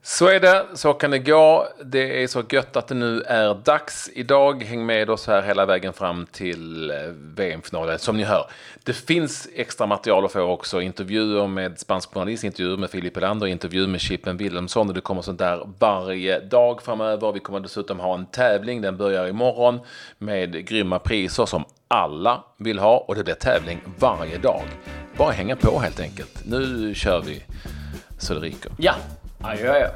Så 0.10 0.28
är 0.28 0.40
det, 0.40 0.66
så 0.74 0.94
kan 0.94 1.12
det 1.12 1.20
gå. 1.20 1.68
Det 1.86 2.24
är 2.24 2.28
så 2.28 2.44
gött 2.50 2.76
att 2.76 2.88
det 2.88 2.96
nu 2.96 3.22
är 3.22 3.54
dags 3.54 4.10
idag. 4.14 4.64
Häng 4.64 4.86
med 4.86 5.10
oss 5.10 5.28
här 5.28 5.42
hela 5.42 5.66
vägen 5.66 5.94
fram 5.94 6.26
till 6.32 6.92
eh, 6.92 6.98
VM-finalen. 7.14 8.00
Som 8.00 8.18
ni 8.18 8.24
hör, 8.24 8.50
det 8.84 8.94
finns 8.94 9.50
extra 9.56 9.88
material 9.88 10.26
att 10.26 10.32
få 10.32 10.42
också. 10.42 10.82
Intervjuer 10.82 11.48
med 11.48 11.80
spansk 11.80 12.14
journalist, 12.14 12.44
intervjuer 12.44 12.78
med 12.78 12.90
Filip 12.90 13.18
Elander, 13.18 13.48
intervjuer 13.48 13.88
med 13.88 14.02
Chippen 14.02 14.38
Wilhelmsson. 14.38 14.94
Det 14.94 15.02
kommer 15.02 15.22
sånt 15.22 15.40
där 15.40 15.68
varje 15.80 16.40
dag 16.40 16.82
framöver. 16.82 17.32
Vi 17.32 17.40
kommer 17.40 17.60
dessutom 17.60 18.00
ha 18.00 18.16
en 18.16 18.26
tävling, 18.26 18.82
den 18.82 18.98
börjar 18.98 19.28
imorgon, 19.28 19.80
med 20.18 20.68
grymma 20.68 21.00
priser 21.00 21.46
som 21.46 21.66
alla 21.88 22.44
vill 22.58 22.80
ha 22.80 22.98
och 22.98 23.16
det 23.16 23.24
blir 23.24 23.34
tävling 23.34 23.80
varje 24.00 24.38
dag. 24.38 24.64
Bara 25.18 25.32
hänga 25.32 25.56
på 25.56 25.80
helt 25.80 26.00
enkelt. 26.00 26.42
Nu 26.46 26.94
kör 26.96 27.22
vi 27.22 27.44
så 28.18 28.34
det 28.34 28.40
ryker. 28.40 28.72
Ja, 28.78 28.94
adjö. 29.42 29.72
adjö. 29.72 29.90